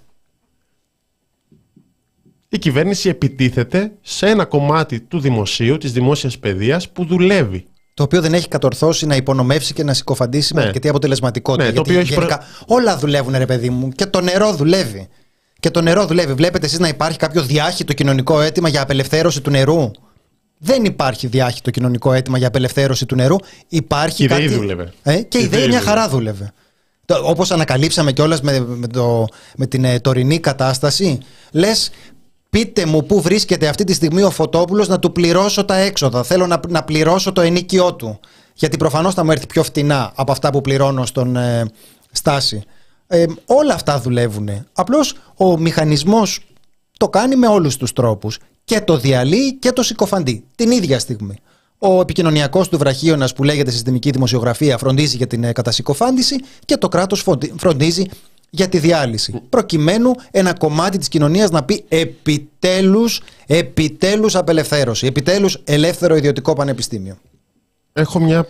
[2.49, 7.67] η κυβέρνηση επιτίθεται σε ένα κομμάτι του δημοσίου, της δημόσιας παιδείας που δουλεύει.
[7.95, 10.61] Το οποίο δεν έχει κατορθώσει να υπονομεύσει και να συκοφαντήσει ναι.
[10.61, 11.65] με αρκετή αποτελεσματικότητα.
[11.65, 13.89] Ναι, γιατί το οποίο γενικά, Όλα δουλεύουν, ρε παιδί μου.
[13.89, 15.09] Και το νερό δουλεύει.
[15.61, 16.33] Και το νερό δουλεύει.
[16.33, 19.91] Βλέπετε εσείς να υπάρχει κάποιος διάχυτο κοινωνικό αίτημα για απελευθέρωση του νερού;
[20.59, 23.37] Δεν υπάρχει διάχυτο κοινωνικό αίτημα για απελευθέρωση του νερού.
[23.69, 24.49] Υπάρχει η κάτι.
[24.49, 24.93] δούλευε.
[25.03, 26.53] Ε, και η ιδέα μια χαρά δούλευε.
[27.23, 28.87] Όπως ανακαλύψαμε κιόλας με, με,
[29.57, 31.19] με την ε, τωρινή κατάσταση,
[31.53, 31.91] λες,
[32.51, 36.23] πείτε μου πού βρίσκεται αυτή τη στιγμή ο Φωτόπουλος να του πληρώσω τα έξοδα.
[36.23, 38.21] Θέλω να, να πληρώσω το ενίκιό του.
[38.55, 41.65] Γιατί προφανώς θα μου έρθει πιο φτηνά από αυτά που πληρώνω στον ε,
[42.11, 42.63] Στάση.
[43.07, 44.67] Ε, όλα αυτά δουλεύουν.
[44.73, 46.41] Απλώς ο μηχανισμός
[46.97, 48.39] το κάνει με όλους τους τρόπους.
[48.67, 51.39] Και το διαλύει και το συκοφαντεί την ίδια στιγμή.
[51.79, 56.89] Ο επικοινωνιακός του βραχίωνας που λέγεται συστημική δημοσιογραφία φροντίζει για την ε, κατασυκοφάντηση και το
[56.89, 57.25] κράτος
[57.57, 58.05] φροντίζει
[58.51, 59.43] για τη διάλυση.
[59.49, 67.17] Προκειμένου ένα κομμάτι της κοινωνίας να πει επιτέλους, επιτέλους απελευθέρωση, επιτέλους ελεύθερο ιδιωτικό πανεπιστήμιο.
[67.93, 68.47] Έχω μια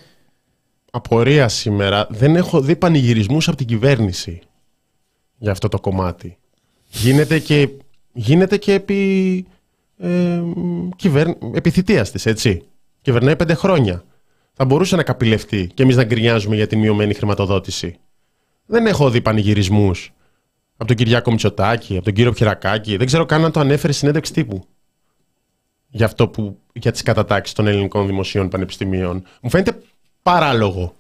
[0.91, 2.07] απορία σήμερα.
[2.11, 4.41] Δεν έχω δει πανηγυρισμούς από την κυβέρνηση
[5.39, 6.37] για αυτό το κομμάτι.
[6.89, 7.69] Γίνεται και,
[8.13, 9.47] γίνεται και επί,
[9.99, 10.43] ε,
[10.97, 12.63] κυβέρ, επιθυτείας της, έτσι.
[13.01, 14.05] Κυβερνάει πέντε χρόνια.
[14.53, 17.99] Θα μπορούσε να καπηλευτεί και εμείς να γκρινιάζουμε για τη μειωμένη χρηματοδότηση.
[18.67, 20.13] Δεν έχω δει πανηγυρισμούς
[20.77, 22.97] από τον Κυριάκο Μητσοτάκη, από τον κύριο Πιερακάκη.
[22.97, 24.67] Δεν ξέρω καν αν το ανέφερε συνέντευξη τύπου.
[25.89, 29.27] Για αυτό που, για τις κατατάξεις των ελληνικών δημοσίων πανεπιστημίων.
[29.41, 29.79] Μου φαίνεται
[30.23, 30.95] παράλογο.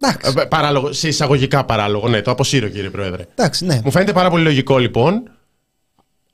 [0.00, 0.34] Εντάξει.
[0.38, 2.08] Ε, παράλογο, σε εισαγωγικά παράλογο.
[2.08, 3.26] Ναι, το αποσύρω κύριε Πρόεδρε.
[3.34, 3.80] Εντάξει, ναι.
[3.84, 5.30] Μου φαίνεται πάρα πολύ λογικό λοιπόν.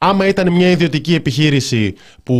[0.02, 2.34] Άμα ήταν μια ιδιωτική επιχείρηση που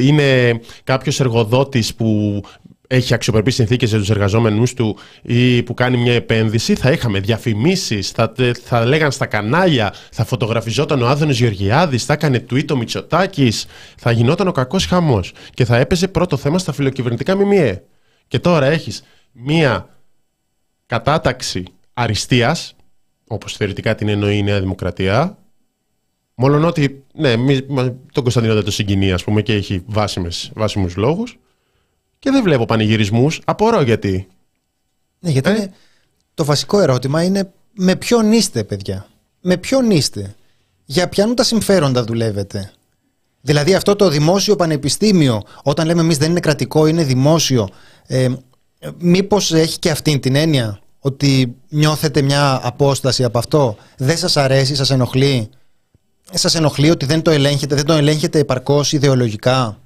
[0.00, 2.40] είναι κάποιος εργοδότης που
[2.86, 8.10] έχει αξιοπρεπείς συνθήκες για τους εργαζόμενους του ή που κάνει μια επένδυση, θα είχαμε διαφημίσεις,
[8.10, 8.32] θα,
[8.64, 14.10] θα λέγαν στα κανάλια, θα φωτογραφιζόταν ο Άδωνο Γεωργιάδης, θα έκανε tweet ο Μητσοτάκης, θα
[14.10, 17.82] γινόταν ο κακός χαμός και θα έπαιζε πρώτο θέμα στα φιλοκυβερνητικά μιμιέ.
[18.28, 19.88] Και τώρα έχεις μια
[20.86, 22.76] κατάταξη αριστείας,
[23.26, 25.38] όπως θεωρητικά την εννοεί η Νέα Δημοκρατία,
[26.42, 27.34] Μόλον ότι, ναι,
[28.12, 29.84] τον Κωνσταντινό δεν το συγκινεί, ας πούμε, και έχει
[30.54, 31.38] βάσιμους λόγους.
[32.18, 33.40] Και δεν βλέπω πανηγυρισμούς.
[33.44, 34.26] Απορώ γιατί.
[35.18, 35.70] Ναι, γιατί ε;
[36.34, 39.06] το βασικό ερώτημα είναι με ποιον είστε, παιδιά;
[39.40, 40.34] Με ποιον είστε;
[40.84, 42.72] Για ποιανού τα συμφέροντα δουλεύετε;
[43.40, 47.68] Δηλαδή αυτό το δημόσιο πανεπιστήμιο, όταν λέμε εμείς δεν είναι κρατικό, είναι δημόσιο,
[48.06, 48.28] ε,
[48.98, 54.74] μήπως έχει και αυτή την έννοια ότι νιώθετε μια απόσταση από αυτό, δεν σας αρέσει,
[54.74, 55.50] σας ενοχλεί,
[56.32, 59.78] σας ενοχλεί ότι δεν το ελέγχετε, δεν το ελέγχετε επαρκώς ιδεολογικά;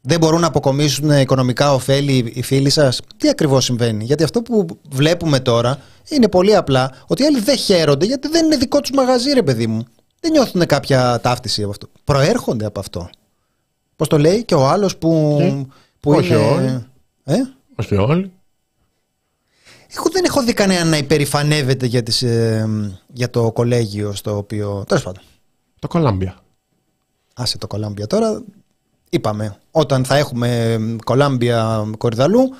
[0.00, 4.66] Δεν μπορούν να αποκομίσουν οικονομικά ωφέλη οι φίλοι σας; Τι ακριβώς συμβαίνει; Γιατί αυτό που
[4.90, 5.78] βλέπουμε τώρα
[6.08, 9.42] είναι πολύ απλά ότι οι άλλοι δεν χαίρονται γιατί δεν είναι δικό τους μαγαζί, ρε
[9.42, 9.84] παιδί μου.
[10.20, 11.88] Δεν νιώθουν κάποια ταύτιση από αυτό.
[12.04, 13.10] Προέρχονται από αυτό.
[13.96, 15.38] Πώς το λέει και ο άλλος που,
[16.00, 16.36] που Όχι είναι.
[16.44, 16.86] Όλοι.
[17.24, 17.36] Ε;
[17.74, 18.32] Όχι όλοι.
[19.96, 22.68] Εγώ δεν έχω δει κανένα να υπερηφανεύεται για, τις, ε,
[23.12, 24.84] για το κολέγιο στο οποίο.
[24.86, 25.22] Τέλος πάντων.
[25.78, 26.36] Το Κολάμπια.
[27.34, 28.42] Άσε το Κολάμπια τώρα
[29.10, 32.50] είπαμε, όταν θα έχουμε Κολάμπια Κορυδαλού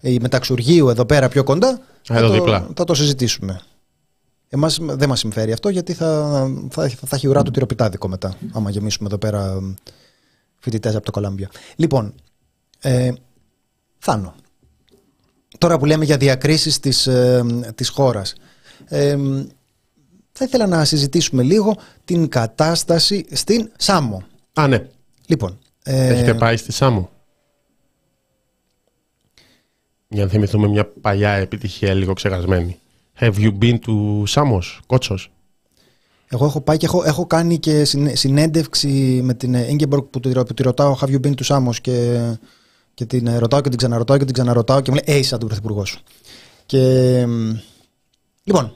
[0.00, 3.60] ή Μεταξουργείου εδώ πέρα πιο κοντά, θα, το, θα το συζητήσουμε.
[4.48, 6.30] Εμάς δεν μας συμφέρει αυτό γιατί θα,
[6.70, 9.60] θα, θα, θα έχει ουρά το τυροπιτάδικο μετά, άμα γεμίσουμε εδώ πέρα
[10.58, 11.50] φοιτητές από το Κολάμπια.
[11.76, 12.14] Λοιπόν,
[12.80, 13.12] ε,
[13.98, 14.34] Θάνο,
[15.58, 17.44] τώρα που λέμε για διακρίσεις της, ε,
[17.74, 18.34] της χώρας,
[18.84, 19.16] ε,
[20.32, 24.22] θα ήθελα να συζητήσουμε λίγο την κατάσταση στην Σάμο.
[24.52, 24.86] Α, ναι.
[25.26, 26.06] Λοιπόν, ε...
[26.06, 27.10] Έχετε πάει στη Σάμο.
[30.08, 32.78] Για να θυμηθούμε μια παλιά επιτυχία λίγο ξεχασμένη.
[33.20, 35.32] Have you been to Samos, Κότσος;
[36.28, 40.54] Εγώ έχω πάει και έχω, έχω κάνει και συνέντευξη με την Ingeborg που τη, που
[40.54, 42.20] τη ρωτάω Have you been to Samos; και,
[42.94, 45.48] και την ρωτάω και την ξαναρωτάω και την ξαναρωτάω και μου λέει «Ε, σαν τον
[45.48, 46.00] πρωθυπουργό σου».
[46.66, 47.26] Και,
[48.44, 48.74] λοιπόν,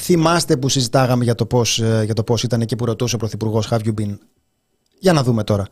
[0.00, 3.18] θυμάστε που συζητάγαμε για το πώς, ε, για το πώς ήταν εκεί που ρωτούσε ο
[3.18, 4.18] πρωθυπουργός Have you been;
[4.98, 5.66] Για να δούμε τώρα.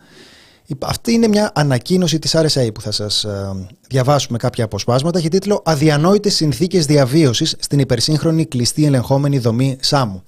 [0.78, 5.18] Αυτή είναι μια ανακοίνωση της RSA που θα σας ε, διαβάσουμε κάποια αποσπάσματα.
[5.18, 10.24] Έχει τίτλο «Αδιανόητες συνθήκες διαβίωσης στην υπερσύγχρονη κλειστή ελεγχόμενη δομή ΣΑΜΟ».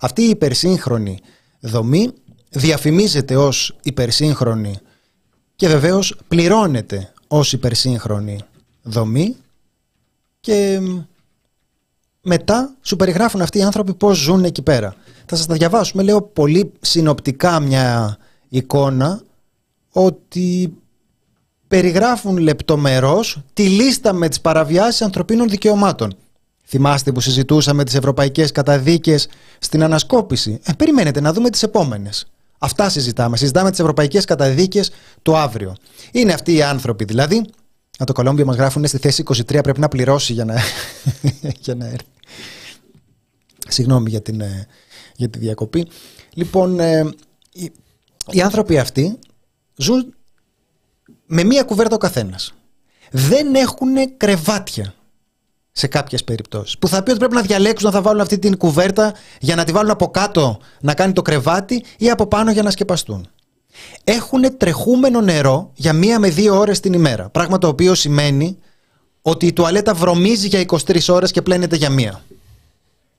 [0.00, 1.18] Αυτή η υπερσύγχρονη
[1.60, 2.10] δομή
[2.50, 4.78] διαφημίζεται ως υπερσύγχρονη
[5.56, 8.40] και βεβαίως πληρώνεται ως υπερσύγχρονη
[8.82, 9.36] δομή
[10.40, 10.80] και
[12.22, 14.94] μετά σου περιγράφουν αυτοί οι άνθρωποι πώς ζουν εκεί πέρα.
[15.26, 19.22] Θα σας τα διαβάσουμε, λέω πολύ συνοπτικά μια εικόνα
[19.90, 20.74] ότι
[21.68, 26.16] περιγράφουν λεπτομερώς τη λίστα με τις παραβιάσεις ανθρωπίνων δικαιωμάτων.
[26.64, 29.28] Θυμάστε που συζητούσαμε τις ευρωπαϊκές καταδίκες
[29.58, 30.60] στην ανασκόπηση.
[30.62, 32.26] Ε, περιμένετε να δούμε τις επόμενες.
[32.58, 33.36] Αυτά συζητάμε.
[33.36, 34.90] Συζητάμε τις ευρωπαϊκές καταδίκες
[35.22, 35.76] το αύριο.
[36.12, 37.44] Είναι αυτοί οι άνθρωποι δηλαδή.
[37.98, 40.54] Να το Κολόμπιο μας γράφουν στη θέση 23 πρέπει να πληρώσει για να,
[41.64, 42.08] για να έρθει.
[43.68, 44.66] Συγγνώμη για, την, ε,
[45.16, 45.88] για τη διακοπή.
[46.34, 47.14] Λοιπόν, ε,
[47.52, 47.72] οι,
[48.30, 49.18] οι άνθρωποι αυτοί
[49.76, 50.14] ζουν
[51.26, 52.54] με μία κουβέρτα ο καθένας.
[53.10, 54.94] Δεν έχουν κρεβάτια
[55.76, 56.78] σε κάποιες περιπτώσεις.
[56.78, 59.64] Που θα πει ότι πρέπει να διαλέξουν να θα βάλουν αυτή την κουβέρτα για να
[59.64, 63.28] τη βάλουν από κάτω να κάνει το κρεβάτι ή από πάνω για να σκεπαστούν.
[64.04, 67.28] Έχουν τρεχούμενο νερό για μία με δύο ώρες την ημέρα.
[67.28, 68.58] Πράγμα το οποίο σημαίνει
[69.22, 72.22] ότι η τουαλέτα βρωμίζει για 23 ώρες και πλένεται για μία.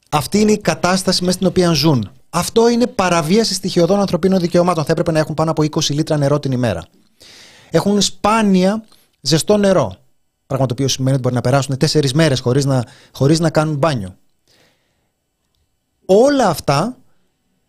[0.09, 2.11] Αυτή είναι η κατάσταση μέσα στην οποία ζουν.
[2.29, 4.83] Αυτό είναι παραβίαση στοιχειωδών ανθρωπίνων δικαιωμάτων.
[4.83, 6.83] Θα έπρεπε να έχουν πάνω από 20 λίτρα νερό την ημέρα.
[7.69, 8.83] Έχουν σπάνια
[9.21, 9.95] ζεστό νερό.
[10.47, 13.75] Πράγμα το οποίο σημαίνει ότι μπορεί να περάσουν τέσσερις μέρες χωρίς να, χωρίς να κάνουν
[13.75, 14.17] μπάνιο.
[16.05, 16.97] Όλα αυτά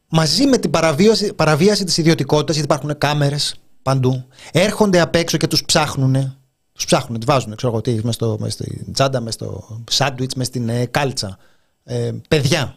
[0.08, 5.46] μαζί με την παραβίαση, παραβίαση της ιδιωτικότητας, γιατί υπάρχουν κάμερες παντού, έρχονται απ' έξω και
[5.46, 6.36] τους ψάχνουν.
[6.72, 10.34] Τους ψάχνουν, τη βάζουν, ξέρω εγώ τι, μέσα, στο, μέσα στην τσάντα, μέσα στο σάντουιτς,
[10.34, 11.38] μέσα στην ε, κάλτσα.
[11.84, 12.76] Ε, παιδιά.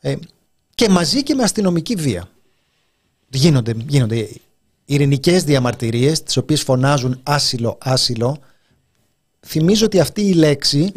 [0.00, 0.16] Ε,
[0.74, 2.28] και μαζί και με αστυνομική βία.
[3.28, 4.28] Γίνονται, γίνονται
[4.84, 8.38] ειρηνικές διαμαρτυρίες, τις οποίες φωνάζουν άσυλο, άσυλο,
[9.46, 10.92] θυμίζω ότι αυτή η λέξη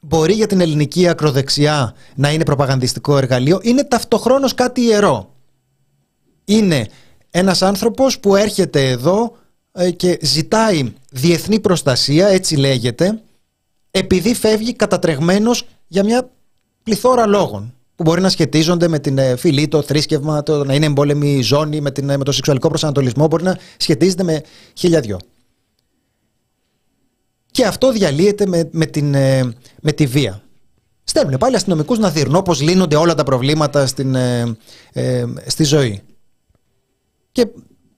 [0.00, 5.34] μπορεί για την ελληνική ακροδεξιά να είναι προπαγανδιστικό εργαλείο, είναι ταυτοχρόνως κάτι ιερό.
[6.44, 6.86] Είναι
[7.30, 9.36] ένας άνθρωπος που έρχεται εδώ
[9.72, 13.20] ε, και ζητάει διεθνή προστασία, έτσι λέγεται,
[13.90, 16.30] επειδή φεύγει κατατρεγμένος για μια
[16.82, 20.86] πληθώρα λόγων που μπορεί να σχετίζονται με την ε, φυλή, το θρήσκευμα, το να είναι
[20.86, 24.42] εμπόλεμη ζώνη, με, την, ε, με το σεξουαλικό προσανατολισμό, μπορεί να σχετίζεται με
[24.74, 25.18] χίλια δυο
[27.58, 30.42] και αυτό διαλύεται με, με, την, ε, με τη βία.
[31.04, 34.56] Στέλνουν πάλι αστυνομικούς να δίνουν όπως λύνονται όλα τα προβλήματα στην, ε,
[34.92, 36.02] ε, στη ζωή.
[37.32, 37.46] Και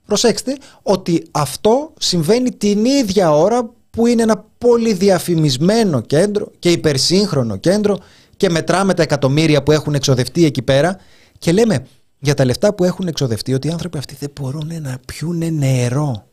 [0.07, 7.57] προσέξτε ότι αυτό συμβαίνει την ίδια ώρα που είναι ένα πολύ διαφημισμένο κέντρο και υπερσύγχρονο
[7.57, 7.99] κέντρο
[8.37, 10.99] και μετράμε τα εκατομμύρια που έχουν εξοδευτεί εκεί πέρα
[11.39, 11.87] και λέμε
[12.19, 16.30] για τα λεφτά που έχουν εξοδευτεί ότι οι άνθρωποι αυτοί δεν μπορούν να πιούν νερό.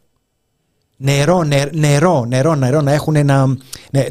[0.99, 1.43] Νερό,
[1.73, 3.57] νερό, νερό, νερό, να έχουν να,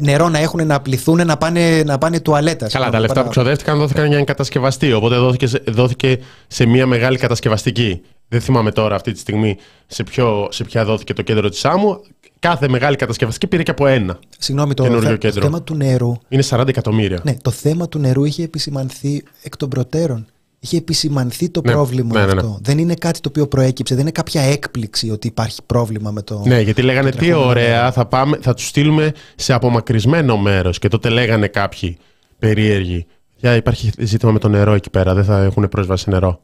[0.01, 2.73] νερό να έχουν να πληθούν να πάνε, να πάνε τουαλέτας.
[2.73, 4.93] Καλά, τα λεφτά που ξοδεύτηκαν δόθηκαν για έναν κατασκευαστή.
[4.93, 8.01] Οπότε δόθηκε, δόθηκε σε μια μεγάλη κατασκευαστική.
[8.27, 9.57] Δεν θυμάμαι τώρα αυτή τη στιγμή
[9.87, 12.01] σε, ποιο, σε ποια δόθηκε το κέντρο της άμμου.
[12.39, 14.19] Κάθε μεγάλη κατασκευαστική πήρε και από ένα.
[14.37, 16.13] Συγγνώμη, το, θε, το θέμα του νερού.
[16.29, 17.19] Είναι 40 εκατομμύρια.
[17.23, 20.25] Ναι, το θέμα του νερού είχε επισημανθεί εκ των προτέρων
[20.59, 22.59] είχε επισημανθεί το ναι, πρόβλημα ναι, ναι, ναι, αυτό.
[22.61, 26.43] Δεν είναι κάτι το οποίο προέκυψε, δεν είναι κάποια έκπληξη ότι υπάρχει πρόβλημα με το.
[26.45, 30.79] Ναι, γιατί λέγανε τι ωραία, θα, πάμε, θα τους στείλουμε σε απομακρυσμένο μέρος.
[30.79, 31.97] Και τότε λέγανε κάποιοι
[32.39, 33.05] περίεργοι.
[33.35, 36.41] Για υπάρχει ζήτημα με το νερό εκεί πέρα, δεν θα έχουν πρόσβαση σε νερό.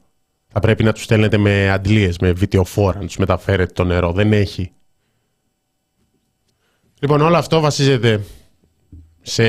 [0.47, 4.11] Θα πρέπει να τους στέλνετε με αντλίες, με βιτεοφόρα, να τους μεταφέρετε το νερό.
[4.11, 4.71] Δεν έχει.
[6.99, 8.21] Λοιπόν, όλο αυτό βασίζεται
[9.21, 9.43] σε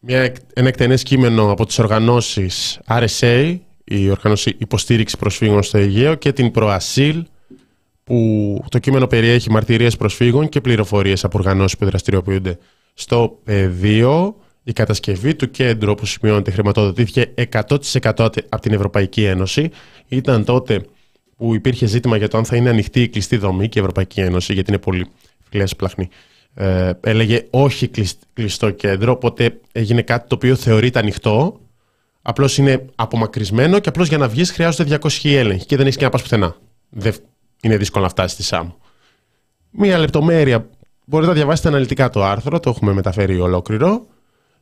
[0.00, 6.32] μια, ένα εκτενές κείμενο από τις οργανώσεις RSA, η Οργάνωση Υποστήριξη Προσφύγων στο Αιγαίο και
[6.32, 7.24] την ΠροΑΣΥΛ,
[8.04, 12.58] που το κείμενο περιέχει μαρτυρίες προσφύγων και πληροφορίες από οργανώσεις που δραστηριοποιούνται
[12.94, 14.36] στο πεδίο.
[14.62, 19.70] Η κατασκευή του κέντρου, όπως σημειώνεται, χρηματοδοτήθηκε 100% από την Ευρωπαϊκή Ένωση.
[20.08, 20.84] Ήταν τότε
[21.36, 24.20] που υπήρχε ζήτημα για το αν θα είναι ανοιχτή ή κλειστή δομή και η Ευρωπαϊκή
[24.20, 25.06] Ένωση, γιατί είναι πολύ
[25.50, 26.08] φιλές πλαχνή
[26.60, 27.90] ε, έλεγε όχι
[28.32, 31.60] κλειστό κέντρο, οπότε έγινε κάτι το οποίο θεωρείται ανοιχτό,
[32.22, 36.04] απλώς είναι απομακρυσμένο και απλώς για να βγεις χρειάζονται 200 έλεγχοι και δεν έχεις και
[36.04, 36.56] να πας πουθενά.
[36.88, 37.14] Δεν
[37.62, 38.70] είναι δύσκολο να φτάσεις στη ΣΑΜ.
[39.70, 40.68] Μία λεπτομέρεια,
[41.04, 44.06] μπορείτε να διαβάσετε αναλυτικά το άρθρο, το έχουμε μεταφέρει ολόκληρο.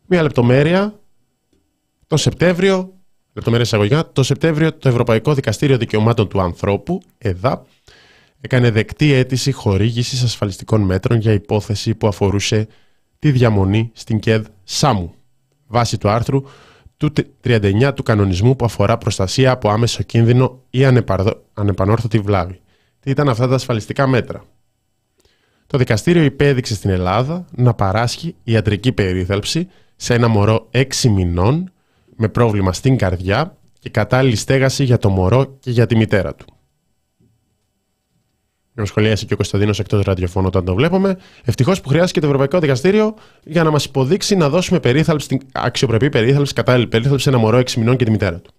[0.06, 1.00] Μία λεπτομέρεια,
[2.06, 2.92] το Σεπτέμβριο,
[3.32, 7.62] λεπτομέρεια εισαγωγικά, το Σεπτέμβριο το Ευρωπαϊκό Δικαστήριο Δικαιωμάτων του Ανθρώπου, ΕΔΑ,
[8.46, 12.68] έκανε δεκτή αίτηση χορήγησης ασφαλιστικών μέτρων για υπόθεση που αφορούσε
[13.18, 15.10] τη διαμονή στην ΚΕΔ ΣΑΜΟΥ,
[15.66, 16.42] βάσει του άρθρου
[16.96, 17.12] του
[17.44, 20.84] 39 του κανονισμού που αφορά προστασία από άμεσο κίνδυνο ή
[21.54, 22.60] ανεπανόρθωτη βλάβη.
[23.00, 24.44] Τι ήταν αυτά τα ασφαλιστικά μέτρα;
[25.66, 31.72] Το δικαστήριο υπέδειξε στην Ελλάδα να παράσχει ιατρική περίθαλψη σε ένα μωρό 6 μηνών
[32.16, 36.55] με πρόβλημα στην καρδιά και κατάλληλη στέγαση για το μωρό και για τη μητέρα του
[38.76, 41.16] να σχολιάσει και ο Κωνσταντίνος εκτός ραδιοφώνου όταν το βλέπουμε.
[41.44, 43.14] Ευτυχώς που χρειάστηκε το Ευρωπαϊκό Δικαστήριο
[43.44, 47.72] για να μας υποδείξει να δώσουμε περίθαλψη, αξιοπρεπή περίθαλψη, κατάλληλη περίθαλψη σε ένα μωρό 6
[47.74, 48.50] μηνών και τη μητέρα του.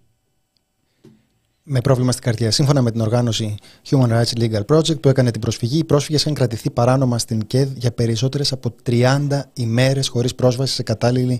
[1.63, 2.51] με πρόβλημα στην καρδιά.
[2.51, 3.55] Σύμφωνα με την οργάνωση
[3.89, 7.69] Human Rights Legal Project που έκανε την προσφυγή, οι πρόσφυγες είχαν κρατηθεί παράνομα στην ΚΕΔ
[7.75, 11.39] για περισσότερες από 30 ημέρες χωρίς πρόσβαση σε κατάλληλη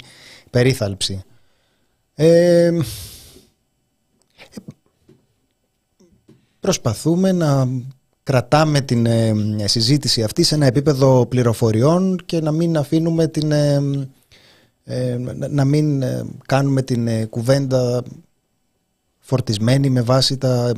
[0.50, 1.24] περίθαλψη.
[2.14, 2.72] Ε,
[6.60, 7.68] προσπαθούμε να
[8.28, 9.34] κρατάμε την ε,
[9.66, 13.52] συζήτηση αυτή σε ένα επίπεδο πληροφοριών και να μην αφήνουμε την...
[13.52, 13.82] Ε,
[14.84, 15.18] ε,
[15.50, 16.04] να μην
[16.46, 18.04] κάνουμε την κουβέντα
[19.20, 20.72] φορτισμένη με βάση τα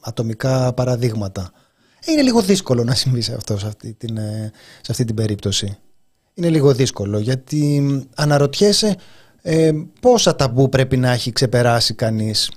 [0.00, 1.52] ατομικά παραδείγματα.
[2.06, 4.16] Είναι λίγο δύσκολο να συμβεί σε, αυτό, σε, αυτή την,
[4.80, 5.78] σε αυτή την περίπτωση.
[6.34, 7.82] Είναι λίγο δύσκολο γιατί
[8.14, 8.96] αναρωτιέσαι
[9.42, 12.50] ε, πόσα ταμπού πρέπει να έχει ξεπεράσει κανείς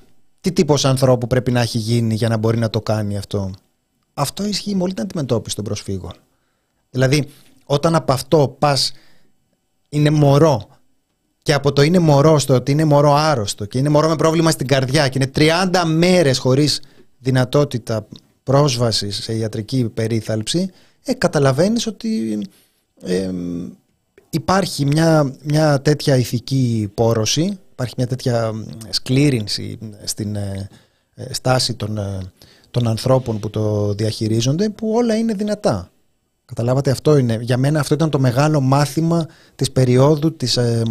[0.44, 3.52] τι τύπος ανθρώπου πρέπει να έχει γίνει για να μπορεί να το κάνει αυτό;
[4.14, 6.12] Αυτό ισχύει με όλη την αντιμετώπιση των προσφύγων.
[6.90, 7.28] Δηλαδή,
[7.66, 8.92] όταν από αυτό πας
[9.90, 10.68] είναι μωρό
[11.42, 14.52] και από το είναι μωρό στο ότι είναι μωρό άρρωστο και είναι μωρό με πρόβλημα
[14.52, 16.82] στην καρδιά και είναι 30 μέρες χωρίς
[17.20, 18.08] δυνατότητα
[18.44, 20.70] πρόσβαση σε ιατρική περίθαλψη,
[21.04, 22.42] ε, καταλαβαίνεις ότι
[23.02, 23.32] ε,
[24.30, 28.52] υπάρχει μια, μια τέτοια ηθική πόρωση υπάρχει μια τέτοια
[28.90, 30.70] σκλήρινση στην ε,
[31.16, 32.20] ε, στάση των, ε,
[32.72, 35.92] των ανθρώπων που το διαχειρίζονται που όλα είναι δυνατά.
[36.46, 37.38] Καταλάβατε αυτό είναι.
[37.42, 40.84] Για μένα αυτό ήταν το μεγάλο μάθημα της περίοδου της ε,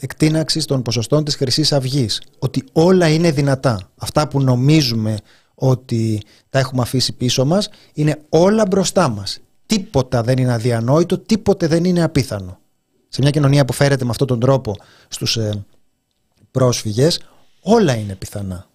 [0.00, 2.22] εκτείναξης των ποσοστών της χρυσής αυγής.
[2.38, 3.90] Ότι όλα είναι δυνατά.
[3.96, 5.16] Αυτά που νομίζουμε
[5.54, 9.38] ότι τα έχουμε αφήσει πίσω μας είναι όλα μπροστά μας.
[9.66, 12.58] Τίποτα δεν είναι αδιανόητο, τίποτε δεν είναι απίθανο
[13.16, 14.76] σε μια κοινωνία που φέρεται με αυτόν τον τρόπο
[15.08, 15.64] στους ε,
[16.50, 17.20] πρόσφυγες,
[17.60, 18.66] όλα είναι πιθανά.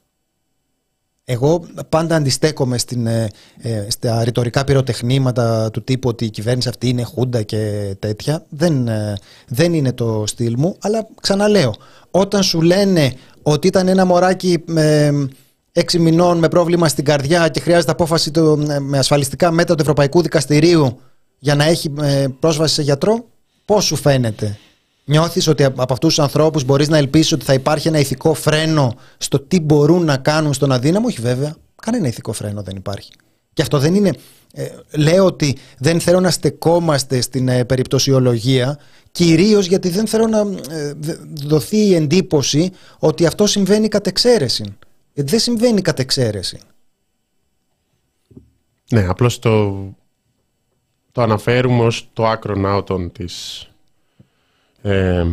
[1.25, 3.29] Εγώ πάντα αντιστέκομαι στην, ε,
[3.61, 8.45] ε, στα ρητορικά πυροτεχνήματα του τύπου ότι η κυβέρνηση αυτή είναι χούντα και τέτοια.
[8.49, 9.17] Δεν, ε,
[9.47, 11.75] δεν είναι το στυλ μου, αλλά ξαναλέω,
[12.11, 15.11] όταν σου λένε ότι ήταν ένα μωράκι με
[15.71, 20.21] έξι μηνών με πρόβλημα στην καρδιά και χρειάζεται απόφαση το, με ασφαλιστικά μέτρα του Ευρωπαϊκού
[20.21, 20.99] Δικαστηρίου
[21.39, 21.93] για να έχει
[22.39, 23.25] πρόσβαση σε γιατρό,
[23.65, 24.57] Πώς σου φαίνεται;
[25.05, 28.95] Νιώθεις ότι από αυτούς τους ανθρώπους μπορείς να ελπίσεις ότι θα υπάρχει ένα ηθικό φρένο
[29.17, 31.55] στο τι μπορούν να κάνουν στον αδύναμο; Όχι βέβαια.
[31.81, 33.11] Κανένα ηθικό φρένο δεν υπάρχει.
[33.53, 34.13] Και αυτό δεν είναι...
[34.53, 38.79] Ε, λέω ότι δεν θέλω να στεκόμαστε στην ε, περιπτωσιολογία
[39.11, 40.39] κυρίως γιατί δεν θέλω να
[40.75, 40.93] ε,
[41.33, 44.75] δοθεί η εντύπωση ότι αυτό συμβαίνει κατ' εξαίρεση.
[45.13, 46.59] Γιατί δεν συμβαίνει κατ' εξαίρεση.
[48.91, 49.83] Ναι, απλώς το,
[51.11, 53.67] το αναφέρουμε ως το άκρο ναότον της,
[54.81, 55.25] ε,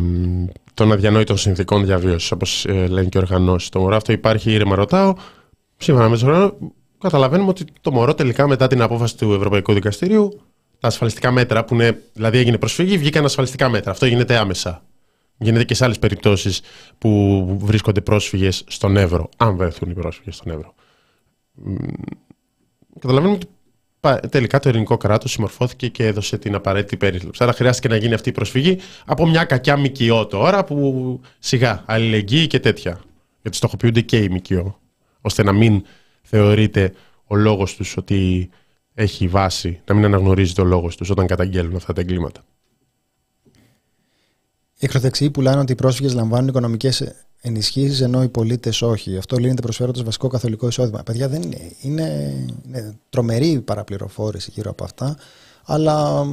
[0.73, 3.69] των αδιανόητων συνθήκων διαβίωσης, όπως ε, λένε και οργανώσεις.
[3.69, 5.15] Το μωρό αυτό υπάρχει ήρεμα ρωτάω,
[5.77, 6.57] σύμφωνα με το
[6.99, 10.41] καταλαβαίνουμε ότι το μωρό τελικά μετά την απόφαση του Ευρωπαϊκού Δικαστηρίου,
[10.79, 13.91] τα ασφαλιστικά μέτρα που είναι, δηλαδή έγινε προσφυγή, βγήκαν ασφαλιστικά μέτρα.
[13.91, 14.83] Αυτό γίνεται άμεσα.
[15.37, 16.61] Γίνεται και σε άλλες περιπτώσεις
[16.97, 20.73] που βρίσκονται πρόσφυγες στον Εύρο, αν βρεθούν οι πρόσφυγες στον Εύρο.
[22.99, 23.47] Καταλαβαίνουμε ότι
[24.29, 27.43] τελικά το ελληνικό κράτος συμμορφώθηκε και έδωσε την απαραίτητη περίθαλψη.
[27.43, 32.47] Άρα χρειάστηκε να γίνει αυτή η προσφυγή από μια κακιά ΜΚΟ τώρα που σιγά αλληλεγγύη
[32.47, 33.01] και τέτοια.
[33.41, 34.79] Γιατί στοχοποιούνται και οι ΜΚΟ.
[35.21, 35.83] ώστε να μην
[36.21, 36.93] θεωρείται
[37.25, 38.49] ο λόγος τους ότι
[38.93, 42.43] έχει βάση, να μην αναγνωρίζεται ο λόγος τους όταν καταγγέλνουν αυτά τα εγκλήματα.
[44.81, 49.17] Οι ακροδεξιοί πουλάνε ότι οι πρόσφυγες λαμβάνουν οικονομικές ενισχύσεις ενώ οι πολίτες όχι.
[49.17, 51.03] Αυτό λύνεται προσφέροντας βασικό καθολικό εισόδημα.
[51.03, 52.35] Παιδιά, δεν είναι, είναι,
[52.65, 55.17] είναι τρομερή παραπληροφόρηση γύρω από αυτά.
[55.65, 56.25] Αλλά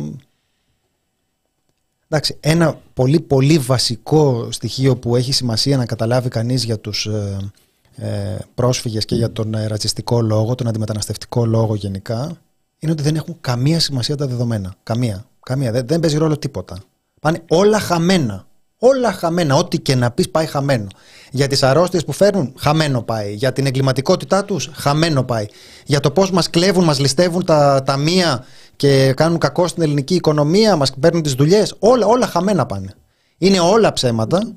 [2.08, 7.50] εντάξει, ένα πολύ πολύ βασικό στοιχείο που έχει σημασία να καταλάβει κανείς για τους ε,
[7.96, 12.40] ε πρόσφυγες και για τον ε, ρατσιστικό λόγο, τον αντιμεταναστευτικό λόγο γενικά,
[12.78, 14.74] είναι ότι δεν έχουν καμία σημασία τα δεδομένα.
[14.82, 15.26] Καμία.
[15.42, 15.72] καμία.
[15.72, 16.78] Δεν, δεν παίζει ρόλο τίποτα.
[17.20, 18.46] Πάνε όλα χαμένα.
[18.78, 19.54] Όλα χαμένα.
[19.54, 20.86] Ό,τι και να πεις πάει χαμένο.
[21.30, 23.32] Για τις αρρώστιες που φέρνουν, χαμένο πάει.
[23.34, 25.46] Για την εγκληματικότητά τους, χαμένο πάει.
[25.84, 28.44] Για το πώς μας κλέβουν, μας ληστεύουν τα ταμεία
[28.76, 31.74] και κάνουν κακό στην ελληνική οικονομία, μας παίρνουν τις δουλειές.
[31.78, 32.94] Όλα, όλα χαμένα πάνε.
[33.38, 34.52] Είναι όλα ψέματα.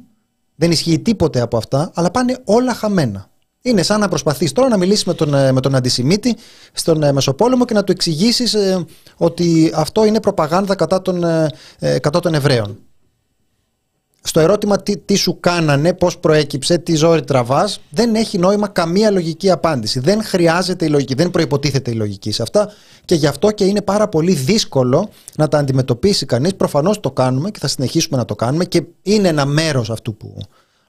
[0.55, 3.29] Δεν ισχύει τίποτε από αυτά, αλλά πάνε όλα χαμένα.
[3.61, 6.35] Είναι σαν να προσπαθείς τώρα να μιλήσεις με τον, ε, με τον αντισημίτη
[6.73, 8.85] στον ε, Μεσοπόλεμο και να του εξηγήσεις ε,
[9.17, 11.21] ότι αυτό είναι προπαγάνδα κατά των,
[12.01, 12.77] κατά των Εβραίων
[14.21, 19.11] στο ερώτημα τι, τι σου κάνανε, πώς προέκυψε, τι ζόρι τραβάς, δεν έχει νόημα καμία
[19.11, 19.99] λογική απάντηση.
[19.99, 22.71] Δεν χρειάζεται η λογική, δεν προϋποτίθεται η λογική σε αυτά
[23.05, 26.55] και γι' αυτό και είναι πάρα πολύ δύσκολο να τα αντιμετωπίσει κανείς.
[26.55, 30.37] Προφανώς το κάνουμε και θα συνεχίσουμε να το κάνουμε και είναι ένα μέρος αυτού που,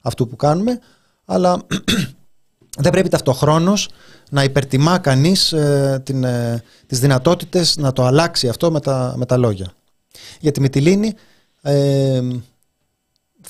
[0.00, 0.78] αυτού που κάνουμε,
[1.24, 1.62] αλλά
[2.82, 3.88] δεν πρέπει ταυτοχρόνως
[4.30, 9.26] να υπερτιμά κανείς ε, την, ε, τις δυνατότητες να το αλλάξει αυτό με τα, με
[9.26, 9.72] τα λόγια.
[10.40, 11.14] Για τη Μυτιλίνη,
[11.62, 12.20] ε,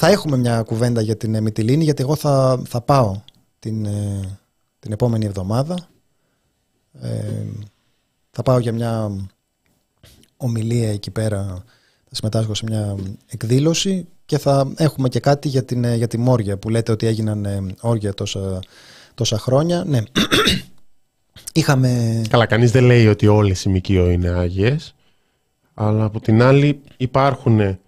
[0.03, 3.21] θα έχουμε μια κουβέντα για την Μυτιλίνη γιατί εγώ θα, θα πάω
[3.59, 3.87] την,
[4.79, 5.89] την επόμενη εβδομάδα.
[8.31, 9.11] θα πάω για μια
[10.37, 11.65] ομιλία εκεί πέρα,
[12.05, 12.97] θα συμμετάσχω σε μια
[13.27, 17.75] εκδήλωση και θα έχουμε και κάτι για, την, για τη Μόρια που λέτε ότι έγιναν
[17.81, 18.59] όρια τόσα,
[19.15, 19.85] τόσα χρόνια.
[19.87, 20.03] Ναι,
[21.53, 22.23] είχαμε...
[22.29, 24.95] Καλά, κανείς δεν λέει ότι όλες οι ΜΚΟ είναι άγιες,
[25.75, 27.79] αλλά από την άλλη υπάρχουν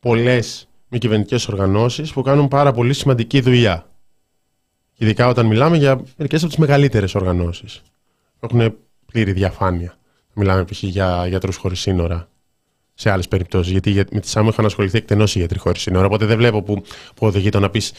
[0.00, 3.90] πολλές μη κυβερνητικές οργανώσεις που κάνουν πάρα πολύ σημαντική δουλειά.
[4.96, 7.82] Ειδικά όταν μιλάμε για μερικές από τις μεγαλύτερες οργανώσεις.
[8.40, 8.74] Έχουν
[9.06, 9.98] πλήρη διαφάνεια.
[10.34, 10.82] Μιλάμε π.χ.
[10.82, 12.28] για γιατρούς χωρίς σύνορα
[12.94, 13.72] σε άλλες περιπτώσεις.
[13.72, 16.06] Γιατί με τη ΣΑΜΟ είχαν ασχοληθεί εκτενώς οι γιατροί χωρίς σύνορα.
[16.06, 16.82] Οπότε δεν βλέπω που,
[17.14, 17.92] που οδηγεί το να πεις,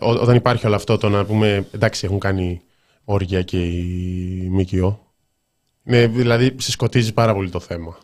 [0.00, 2.60] όταν υπάρχει όλο αυτό, το να πούμε εντάξει, έχουν κάνει
[3.04, 5.12] όργια και η ΜΚΟ.
[5.82, 7.98] Ναι, δηλαδή συσκοτίζει πάρα πολύ το θέμα.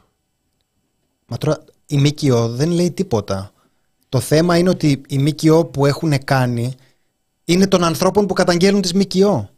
[1.26, 3.52] Μα τώρα η ΜΚΟ δεν λέει τίποτα.
[4.12, 6.74] Το θέμα είναι ότι οι ΜΚΟ που έχουν κάνει
[7.44, 9.50] είναι των ανθρώπων που καταγγέλνουν τις ΜΚΟ.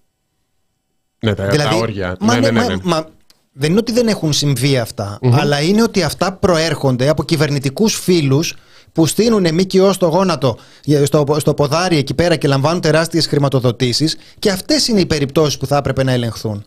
[1.18, 2.16] Ναι, τα, δηλαδή, όργια.
[2.20, 3.06] Μα, ναι, ναι, ναι, μα,
[3.52, 4.82] δεν είναι ότι δεν έχουν συμβεί
[5.20, 8.54] αλλά είναι ότι αυτά προέρχονται από κυβερνητικούς φίλους
[8.92, 10.58] που στείλουν ΜΚΟ στο γόνατο,
[11.04, 15.66] στο, στο ποδάρι εκεί πέρα και λαμβάνουν τεράστιες χρηματοδοτήσεις και αυτές είναι οι περιπτώσεις που
[15.66, 16.66] θα έπρεπε να ελεγχθούν.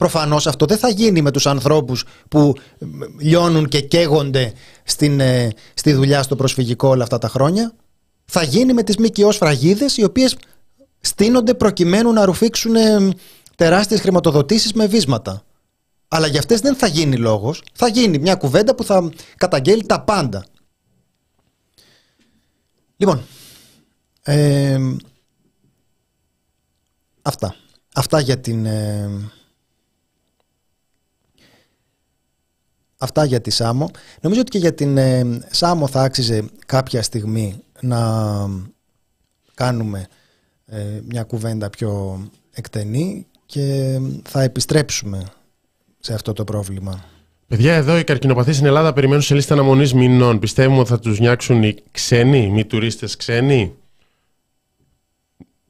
[0.00, 2.54] Προφανώς αυτό δεν θα γίνει με τους ανθρώπους που
[3.18, 4.52] λιώνουν και καίγονται
[4.84, 7.72] στην, ε, στη δουλειά στο προσφυγικό όλα αυτά τα χρόνια.
[8.24, 10.36] Θα γίνει με τις ΜΚΟ φραγίδε οι οποίες
[11.00, 13.08] στείνονται προκειμένου να ρουφήξουν ε,
[13.56, 15.42] τεράστιες χρηματοδοτήσεις με βίσματα.
[16.08, 17.62] Αλλά για αυτές δεν θα γίνει λόγος.
[17.72, 20.44] Θα γίνει μια κουβέντα που θα καταγγέλει τα πάντα.
[22.96, 23.22] Λοιπόν,
[24.22, 24.78] ε,
[27.22, 27.54] αυτά.
[27.94, 28.66] Αυτά για την...
[28.66, 29.30] Ε,
[33.00, 33.90] αυτά για τη Σάμο.
[34.20, 38.00] Νομίζω ότι και για την ε, Σάμο θα άξιζε κάποια στιγμή να
[39.54, 40.06] κάνουμε
[40.66, 42.20] ε, μια κουβέντα πιο
[42.50, 43.98] εκτενή και
[44.28, 45.32] θα επιστρέψουμε
[46.00, 47.04] σε αυτό το πρόβλημα.
[47.46, 50.38] Παιδιά, εδώ οι καρκινοπαθείς στην Ελλάδα περιμένουν σε λίστα αναμονής μηνών.
[50.38, 53.74] Πιστεύουμε ότι θα τους νιάξουν οι ξένοι, μη τουρίστες ξένοι;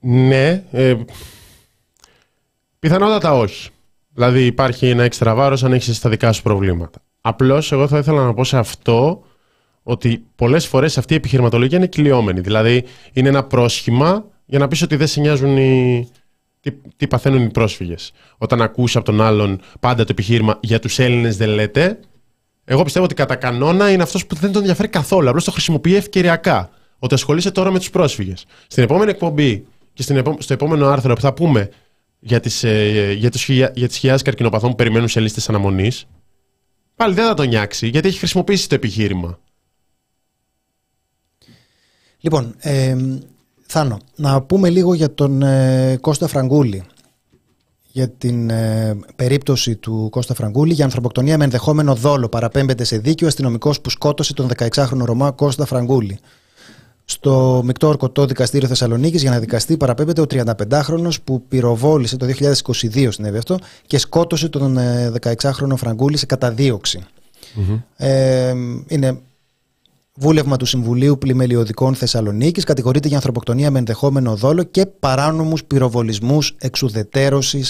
[0.00, 0.64] Ναι.
[0.70, 0.96] Ε,
[2.78, 3.70] πιθανότατα όχι.
[4.12, 7.00] Δηλαδή υπάρχει ένα έξτρα βάρος αν έχεις τα δικά σου προβλήματα.
[7.20, 9.22] Απλώς εγώ θα ήθελα να πω σε αυτό
[9.82, 12.40] ότι πολλές φορές αυτή η επιχειρηματολογία είναι κυλιόμενη.
[12.40, 16.08] Δηλαδή είναι ένα πρόσχημα για να πεις ότι δεν σε νοιάζουν οι,
[16.60, 18.12] τι, τι παθαίνουν οι πρόσφυγες.
[18.38, 21.98] Όταν ακούσει από τον άλλον πάντα το επιχείρημα για τους Έλληνες δεν λέτε,
[22.64, 25.28] εγώ πιστεύω ότι κατά κανόνα είναι αυτός που δεν τον ενδιαφέρει καθόλου.
[25.28, 26.70] Απλώς το χρησιμοποιεί ευκαιριακά.
[26.98, 28.44] Ότι ασχολείσαι τώρα με τους πρόσφυγες.
[28.66, 30.02] Στην επόμενη εκπομπή και
[30.38, 31.70] στο επόμενο άρθρο που θα πούμε
[32.18, 36.06] για τις ε, για τους, για τις χιλιάδες καρκινοπαθών που περιμένουν σε λίστες αναμονής,
[37.00, 39.38] πάλι δεν θα τον νιάξει γιατί έχει χρησιμοποιήσει το επιχείρημα.
[42.20, 42.96] Λοιπόν, ε,
[43.66, 46.84] Θάνο, να πούμε λίγο για τον ε, Κώστα Φραγκούλη.
[47.92, 52.28] Για την ε, περίπτωση του Κώστα Φραγκούλη για ανθρωποκτονία με ενδεχόμενο δόλο.
[52.28, 56.18] Παραπέμπεται σε δίκαιο αστυνομικός που σκότωσε τον 16χρονο Ρωμά Κώστα Φραγκούλη.
[57.10, 62.26] Στο μεικτό ορκωτό δικαστήριο Θεσσαλονίκης για να δικαστεί παραπέμπεται ο 35χρονο που πυροβόλησε το
[62.62, 64.78] 2022 συνέβη αυτό και σκότωσε τον
[65.20, 67.04] 16χρονο ε, Φραγκούλη σε καταδίωξη.
[67.96, 68.54] Ε,
[68.86, 69.20] είναι
[70.14, 77.64] Βούλευμα του Συμβουλίου Πλημελιωδικών Θεσσαλονίκης κατηγορείται για ανθρωποκτονία με ενδεχόμενο δόλο και παράνομους πυροβολισμούς εξουδετέρωση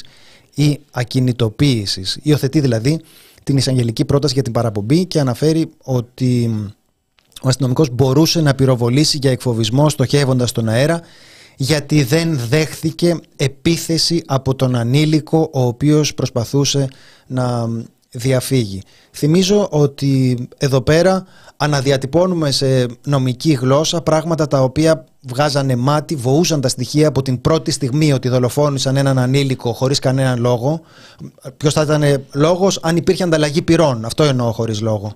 [0.55, 2.19] ή ακινητοποίησης.
[2.23, 3.01] Υιοθετεί δηλαδή
[3.43, 6.51] την εισαγγελική πρόταση για την παραπομπή και αναφέρει ότι
[7.43, 11.01] ο αστυνομικός μπορούσε να πυροβολήσει για εκφοβισμό στοχεύοντας τον αέρα
[11.57, 16.89] γιατί δεν δέχθηκε επίθεση από τον ανήλικο ο οποίος προσπαθούσε
[17.27, 17.69] να
[18.11, 18.83] διαφύγει.
[19.13, 21.25] Θυμίζω ότι εδώ πέρα
[21.57, 27.71] αναδιατυπώνουμε σε νομική γλώσσα πράγματα τα οποία βγάζανε μάτι, βοούσαν τα στοιχεία από την πρώτη
[27.71, 30.81] στιγμή ότι δολοφόνησαν έναν ανήλικο χωρίς κανέναν λόγο.
[31.57, 34.05] Ποιος θα ήταν λόγος; Αν υπήρχε ανταλλαγή πυρών.
[34.05, 35.13] Αυτό εννοώ χωρίς λόγο.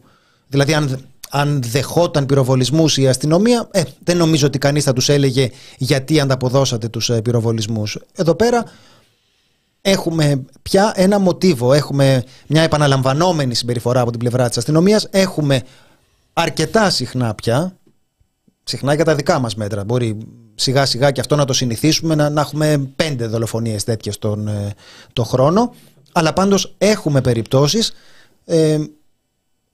[0.48, 0.98] Δηλαδή αν,
[1.36, 6.88] αν δεχόταν πυροβολισμούς η αστυνομία, ε, δεν νομίζω ότι κανείς θα τους έλεγε γιατί ανταποδώσατε
[6.88, 7.98] τους ε, πυροβολισμούς.
[8.14, 8.64] Εδώ πέρα
[9.80, 15.62] έχουμε πια ένα μοτίβο, έχουμε μια επαναλαμβανόμενη συμπεριφορά από την πλευρά της αστυνομίας, έχουμε
[16.32, 17.76] αρκετά συχνά πια,
[18.64, 20.18] συχνά για τα δικά μας μέτρα, μπορεί
[20.54, 24.74] σιγά σιγά και αυτό να το συνηθίσουμε, να, να έχουμε πέντε δολοφονίες τέτοιες τον ε,
[25.12, 25.74] το χρόνο,
[26.12, 27.92] αλλά πάντως έχουμε περιπτώσεις
[28.44, 28.78] ε,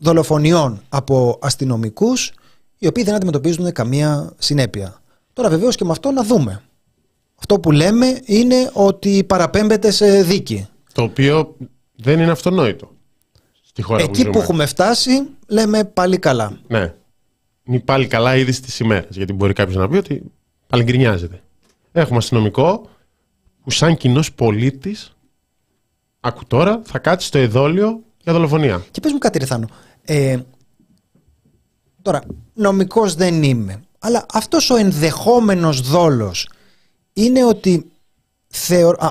[0.01, 2.33] δολοφονιών από αστυνομικούς
[2.79, 5.01] οι οποίοι δεν αντιμετωπίζουν καμία συνέπεια.
[5.33, 6.63] Τώρα βεβαίως και με αυτό να δούμε.
[7.35, 10.69] Αυτό που λέμε είναι ότι παραπέμπεται σε δίκη.
[10.93, 11.57] Το οποίο
[11.97, 12.91] δεν είναι αυτονόητο.
[13.63, 16.59] Στη χώρα Εκεί που, που έχουμε φτάσει, λέμε πάλι καλά.
[16.67, 16.95] Ναι.
[17.65, 19.17] Είναι πάλι καλά ήδη της ημέρας.
[19.17, 20.23] Γιατί μπορεί κάποιος να πει ότι
[20.67, 21.43] πάλι γκρινιάζεται.
[21.93, 22.89] Έχουμε αστυνομικό
[23.63, 25.17] που σαν κοινός πολίτης,
[26.21, 28.85] άκου τώρα, θα κάτσει στο εδόλιο για δολοφονία.
[28.91, 29.69] Και πες μου κάτι, Ρεθάνο.
[30.03, 30.39] Ε,
[32.03, 32.23] τώρα,
[32.55, 33.83] νομικός δεν είμαι.
[33.99, 36.49] Αλλά αυτός ο ενδεχόμενος δόλος
[37.13, 37.91] είναι ότι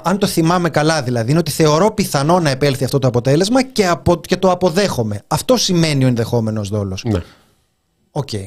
[0.04, 3.88] αν το θυμάμαι καλά δηλαδή, είναι ότι θεωρώ πιθανό να επέλθει αυτό το αποτέλεσμα και,
[3.88, 5.24] απο, και το αποδέχομαι.
[5.28, 7.04] Αυτό σημαίνει ο ενδεχόμενος δόλος.
[7.04, 7.22] Ναι.
[8.12, 8.30] OK.
[8.32, 8.46] Okay.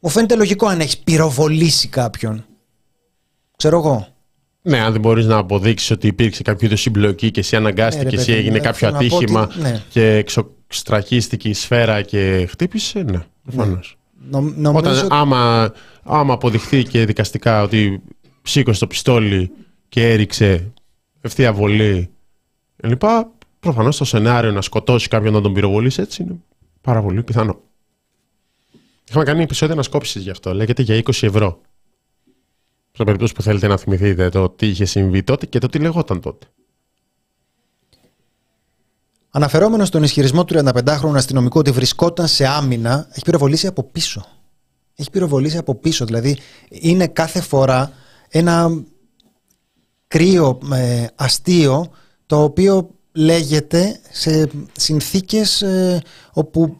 [0.00, 2.44] Μου φαίνεται λογικό αν έχεις πυροβολήσει κάποιον.
[3.56, 4.08] Ξέρω εγώ.
[4.68, 8.16] Ναι, αν δεν μπορείς να αποδείξεις ότι υπήρξε κάποιο είδους συμπλοκή και εσύ αναγκάστηκες και
[8.16, 9.82] εσύ έγινε κάποιο ατύχημα ναι.
[9.88, 13.96] και εξοστρακίστηκε η σφαίρα και χτύπησε, ναι, προφανώς.
[14.30, 14.68] Ναι.
[14.68, 18.02] Όταν άμα, άμα αποδειχθεί και δικαστικά ότι
[18.42, 19.50] σήκωσε το πιστόλι
[19.88, 20.72] και έριξε
[21.20, 22.10] ευθεία βολή
[22.76, 23.02] κλπ.
[23.60, 26.36] Προφανώς το σενάριο να σκοτώσει κάποιον να τον πυροβολήσει έτσι είναι
[26.80, 27.60] πάρα πολύ πιθανό.
[29.08, 30.54] Είχαμε κάνει επεισόδιο ανασκόπηση γι' αυτό.
[30.54, 31.60] Λέγεται για 20 ευρώ.
[32.96, 36.20] Στο περίπτωση που θέλετε να θυμηθείτε το τι είχε συμβεί τότε και το τι λεγόταν
[36.20, 36.46] τότε.
[39.30, 44.26] Αναφερόμενος στον ισχυρισμό του 35χρονου αστυνομικού ότι βρισκόταν σε άμυνα, έχει πυροβολήσει από πίσω.
[44.94, 46.04] Έχει πυροβολήσει από πίσω.
[46.04, 46.38] Δηλαδή
[46.68, 47.92] είναι κάθε φορά
[48.28, 48.84] ένα
[50.06, 51.90] κρύο ε, αστείο
[52.26, 56.76] το οποίο λέγεται σε συνθήκες ε, όπου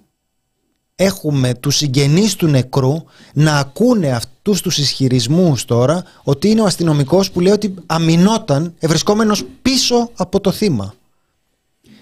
[0.96, 2.94] έχουμε τους συγγενείς του νεκρού
[3.32, 9.44] να ακούνε αυτούς τους ισχυρισμούς τώρα ότι είναι ο αστυνομικός που λέει ότι αμυνόταν ευρισκόμενος
[9.62, 10.94] πίσω από το θύμα.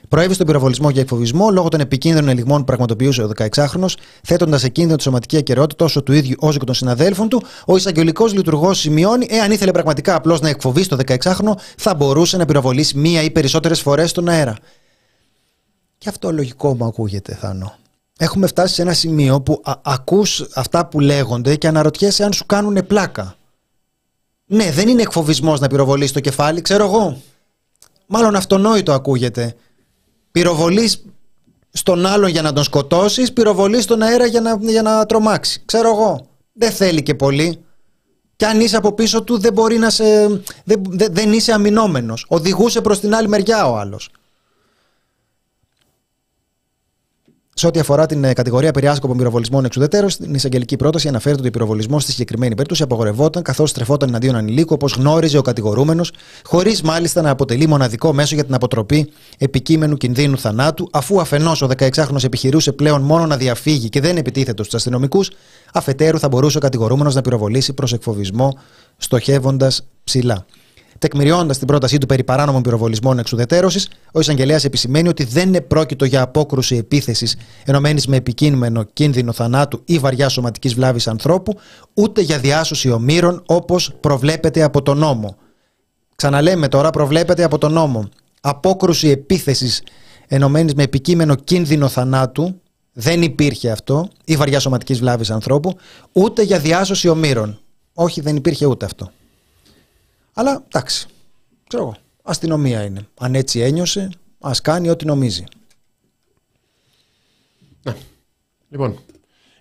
[0.09, 3.87] Προέβη στον πυροβολισμό για εκφοβισμό λόγω των επικίνδυνων ελιγμών που πραγματοποιούσε ο 16χρονο,
[4.23, 7.43] θέτοντας σε κίνδυνο τη σωματική ακαιρεότητα τόσο του ίδιου όσο και των συναδέλφων του.
[7.67, 12.45] Ο εισαγγελικός λειτουργός σημειώνει, εάν ήθελε πραγματικά απλώς να εκφοβήσει το 16χρονο, θα μπορούσε να
[12.45, 14.57] πυροβολήσει μία ή περισσότερες φορές στον αέρα.
[15.99, 17.75] Και αυτό λογικό μου ακούγεται, Θάνο.
[18.19, 22.47] Έχουμε φτάσει σε ένα σημείο που α- ακούς αυτά που λέγονται και αναρωτιέσαι αν σου
[22.47, 23.35] κάνουν πλάκα.
[24.47, 27.21] Ναι, δεν είναι εκφοβισμός να πυροβολήσει το κεφάλι, ξέρω εγώ.
[28.07, 29.55] Μάλλον αυτονόητο ακούγεται.
[30.31, 31.05] Πυροβολείς
[31.71, 35.63] στον άλλον για να τον σκοτώσεις, πυροβολείς στον αέρα για να, για να τρομάξει.
[35.65, 36.27] Ξέρω εγώ.
[36.53, 37.65] Δεν θέλει και πολύ.
[38.37, 40.27] Και αν είσαι από πίσω του δεν μπορεί να σε...
[40.65, 42.25] Δεν, δεν είσαι αμυνόμενος.
[42.29, 44.11] Οδηγούσε προς την άλλη μεριά ο άλλος.
[47.57, 51.51] Σε ό,τι αφορά την ε, κατηγορία περιάσκοπων πυροβολισμών εξουδετέρω, στην εισαγγελική πρόταση αναφέρεται ότι ο
[51.51, 56.13] πυροβολισμός στη συγκεκριμένη περίπτωση απογορευόταν καθώς στρεφόταν εναντίον ανηλίκου όπως γνώριζε ο κατηγορούμενος,
[56.45, 61.69] χωρίς μάλιστα να αποτελεί μοναδικό μέσο για την αποτροπή επικείμενου κινδύνου θανάτου, αφού αφενός ο
[61.79, 65.31] 16χρονο επιχειρούσε πλέον μόνο να διαφύγει και δεν επιτίθετο στους αστυνομικούς,
[65.73, 68.59] αφετέρου θα μπορούσε ο κατηγορούμενος να πυροβολήσει προς εκφοβισμό,
[68.97, 70.47] στοχεύοντας ψηλά.
[70.99, 76.05] Τεκμηριώντας την πρότασή του περί παράνομων πυροβολισμών εξουδετέρωση, ο εισαγγελέας επισημαίνει ότι δεν είναι πρόκειτο
[76.05, 81.59] για απόκρουση επίθεσης ενωμένης με επικίνδυνο κίνδυνο θανάτου ή βαριά σωματικής βλάβης ανθρώπου,
[81.95, 85.37] ούτε για διάσωση ομήρων όπως προβλέπεται από τον νόμο.
[86.17, 88.09] Ξαναλέμε τώρα, προβλέπεται από τον νόμο.
[88.41, 89.83] Απόκρουση επίθεσης
[90.29, 92.61] ενωμένης με επικείμενο κίνδυνο θανάτου,
[92.93, 95.77] δεν υπήρχε αυτό, ή βαριά σωματικής βλάβης ανθρώπου,
[96.13, 97.59] ούτε για διάσωση ομήρων.
[97.95, 99.11] Όχι, δεν υπήρχε ούτε αυτό.
[100.35, 101.07] Αλλά εντάξει,
[101.67, 103.07] ξέρω εγώ, αστυνομία είναι.
[103.19, 104.11] Αν έτσι ένιωσε,
[104.41, 105.45] ας κάνει ό,τι νομίζει.
[107.83, 107.97] Ναι.
[108.69, 108.99] Λοιπόν,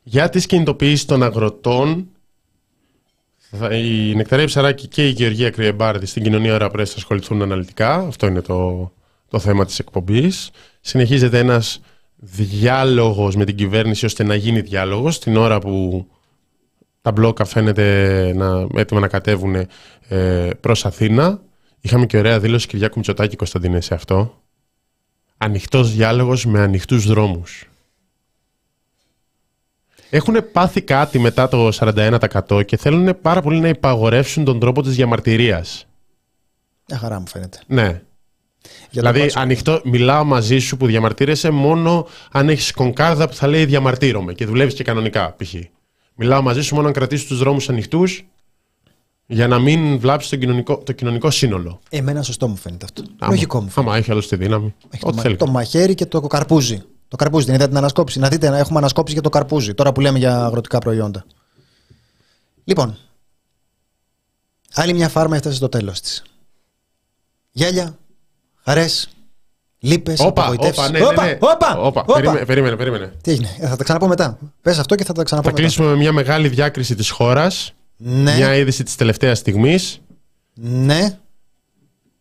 [0.04, 2.08] για τις κινητοποιήσεις των αγροτών,
[3.72, 7.96] η Νεκταρία Ψαράκη και η Γεωργία Κρυεμπάρδη στην κοινωνία ώρα πρέπει θα ασχοληθούν αναλυτικά.
[7.96, 8.92] Αυτό είναι το,
[9.28, 10.52] το θέμα της εκπομπής.
[10.82, 11.80] Συνεχίζεται ένας
[12.16, 16.08] διάλογος με την κυβέρνηση ώστε να γίνει διάλογος την ώρα που
[17.04, 19.68] τα μπλόκα φαίνεται να, έτοιμα να κατέβουν
[20.08, 21.42] ε, προς Αθήνα.
[21.82, 24.42] Είχαμε και ωραία δήλωση Κυριάκου Μητσοτάκη Κωνσταντίνε σε αυτό.
[25.38, 27.70] Ανοιχτός διάλογος με ανοιχτούς δρόμους.
[30.10, 34.96] Έχουν πάθει κάτι μετά το 41% και θέλουν πάρα πολύ να υπαγορεύσουν τον τρόπο της
[34.96, 35.88] διαμαρτυρίας.
[36.90, 37.60] Μια χαρά μου φαίνεται.
[37.68, 38.02] Ναι.
[38.90, 44.34] δηλαδή, ανοιχτό, μιλάω μαζί σου που διαμαρτύρεσαι μόνο αν έχεις κονκάρδα που θα λέει διαμαρτύρομαι
[44.34, 45.54] και δουλεύεις και κανονικά, π.χ.
[46.16, 48.26] Μιλάω μαζί σου μόνο αν κρατήσεις τους δρόμους ανοιχτούς
[49.26, 51.80] για να μην βλάψεις το κοινωνικό, το κοινωνικό σύνολο.
[51.90, 53.04] Εμένα σωστό μου φαίνεται αυτό.
[53.20, 53.92] Άμα, Λογικό μου φαίνεται.
[53.92, 54.74] Άμα έχει άλλο τη δύναμη.
[54.90, 55.36] Έχει Ό,τι το, θέλει.
[55.36, 56.84] το μαχαίρι και το καρπούζι.
[57.08, 58.20] Το καρπούζι, την είδατε την ανασκόπηση.
[58.20, 59.74] Να δείτε, να έχουμε ανασκόπηση για το καρπούζι.
[59.74, 61.26] Τώρα που λέμε για αγροτικά προϊόντα.
[62.64, 62.98] Λοιπόν,
[64.74, 66.24] άλλη μια φάρμα έφτασε στο τέλος της.
[67.52, 67.98] Γέλια,
[68.64, 69.10] χαρές,
[69.86, 70.80] Λείπε, απογοητεύσει.
[70.80, 71.38] Όπα, ναι, ναι, ναι.
[71.40, 73.14] Όπα, όπα, Περίμενε, περίμενε, περίμενε.
[73.22, 74.38] Τι έγινε, ε, θα τα ξαναπώ μετά.
[74.62, 75.68] Πες αυτό και θα τα ξαναπώ θα μετά.
[75.68, 77.74] Θα κλείσουμε με μια μεγάλη διάκριση της χώρας.
[77.98, 78.36] Ναι.
[78.36, 80.02] Μια είδηση της τελευταίας στιγμής.
[80.54, 81.20] Ναι.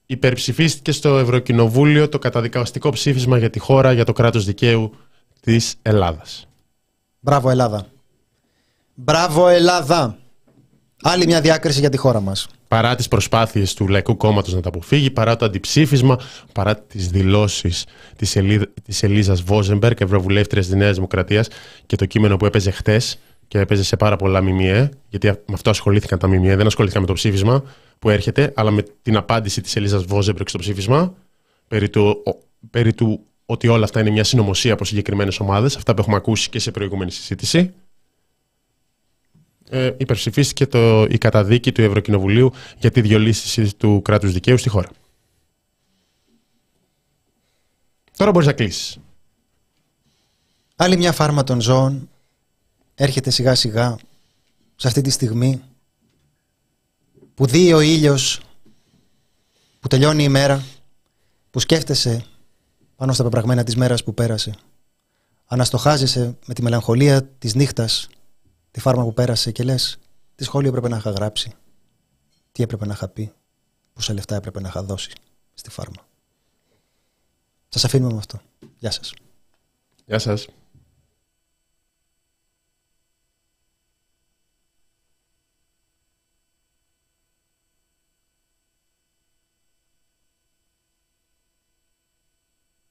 [0.06, 4.94] Υπερψηφίστηκε στο Ευρωκοινοβούλιο το καταδικαστικό ψήφισμα για τη χώρα, για το κράτος δικαίου
[5.40, 6.46] της Ελλάδας.
[7.20, 7.86] Μπράβο, Ελλάδα.
[8.94, 10.18] Μπράβο, Ελλάδα.
[11.02, 12.48] Άλλη μια διάκριση για τη χώρα μας.
[12.72, 16.18] Παρά τις προσπάθειες του Λαϊκού Κόμματος να τα αποφύγει, παρά το αντιψήφισμα,
[16.52, 21.48] παρά τις δηλώσεις της, Ελί, της Ελίζας Βόζεμπερκ, Ευρωβουλεύτριας της Νέας Δημοκρατίας
[21.86, 23.18] και το κείμενο που έπαιζε χτες
[23.48, 27.08] και έπαιζε σε πάρα πολλά ΜΜΕ, γιατί με αυτό ασχολήθηκαν τα ΜΜΕ, δεν ασχολήθηκαν με
[27.08, 27.62] το ψήφισμα
[27.98, 31.14] που έρχεται, αλλά με την απάντηση της Ελίζας Βόζεμπερκ στο ψήφισμα,
[31.68, 32.22] περί του,
[32.70, 36.48] περί του ότι όλα αυτά είναι μια συνωμοσία από συγκεκριμένες ομάδες, αυτά που έχουμε ακούσει
[36.48, 37.74] και σε προηγούμενη συζήτηση.
[39.74, 44.88] Ε, υπερψηφίστηκε το, η καταδίκη του Ευρωκοινοβουλίου για τη διολύστηση του κράτους δικαίου στη χώρα.
[48.16, 48.98] Τώρα μπορείς να κλείσεις.
[50.76, 52.08] Άλλη μια φάρμα των ζώων
[52.94, 53.96] έρχεται σιγά σιγά
[54.76, 55.62] σε αυτή τη στιγμή
[57.34, 58.40] που δει ο ήλιος,
[59.80, 60.64] που τελειώνει η μέρα,
[61.50, 62.24] που σκέφτεσαι
[62.96, 64.54] πάνω στα πεπραγμένα της μέρας που πέρασε.
[65.46, 68.08] Αναστοχάζεσαι με τη μελαγχολία της νύχτας,
[68.72, 69.98] τη φάρμα που πέρασε και λες
[70.34, 71.52] τι σχόλιο έπρεπε να είχα γράψει,
[72.52, 73.32] τι έπρεπε να είχα πει,
[73.92, 75.12] πόσα λεφτά έπρεπε να είχα δώσει
[75.54, 76.06] στη φάρμα;
[77.68, 78.40] Σας αφήνουμε με αυτό.
[78.78, 79.14] Γεια σας.
[80.04, 80.48] Γεια σας.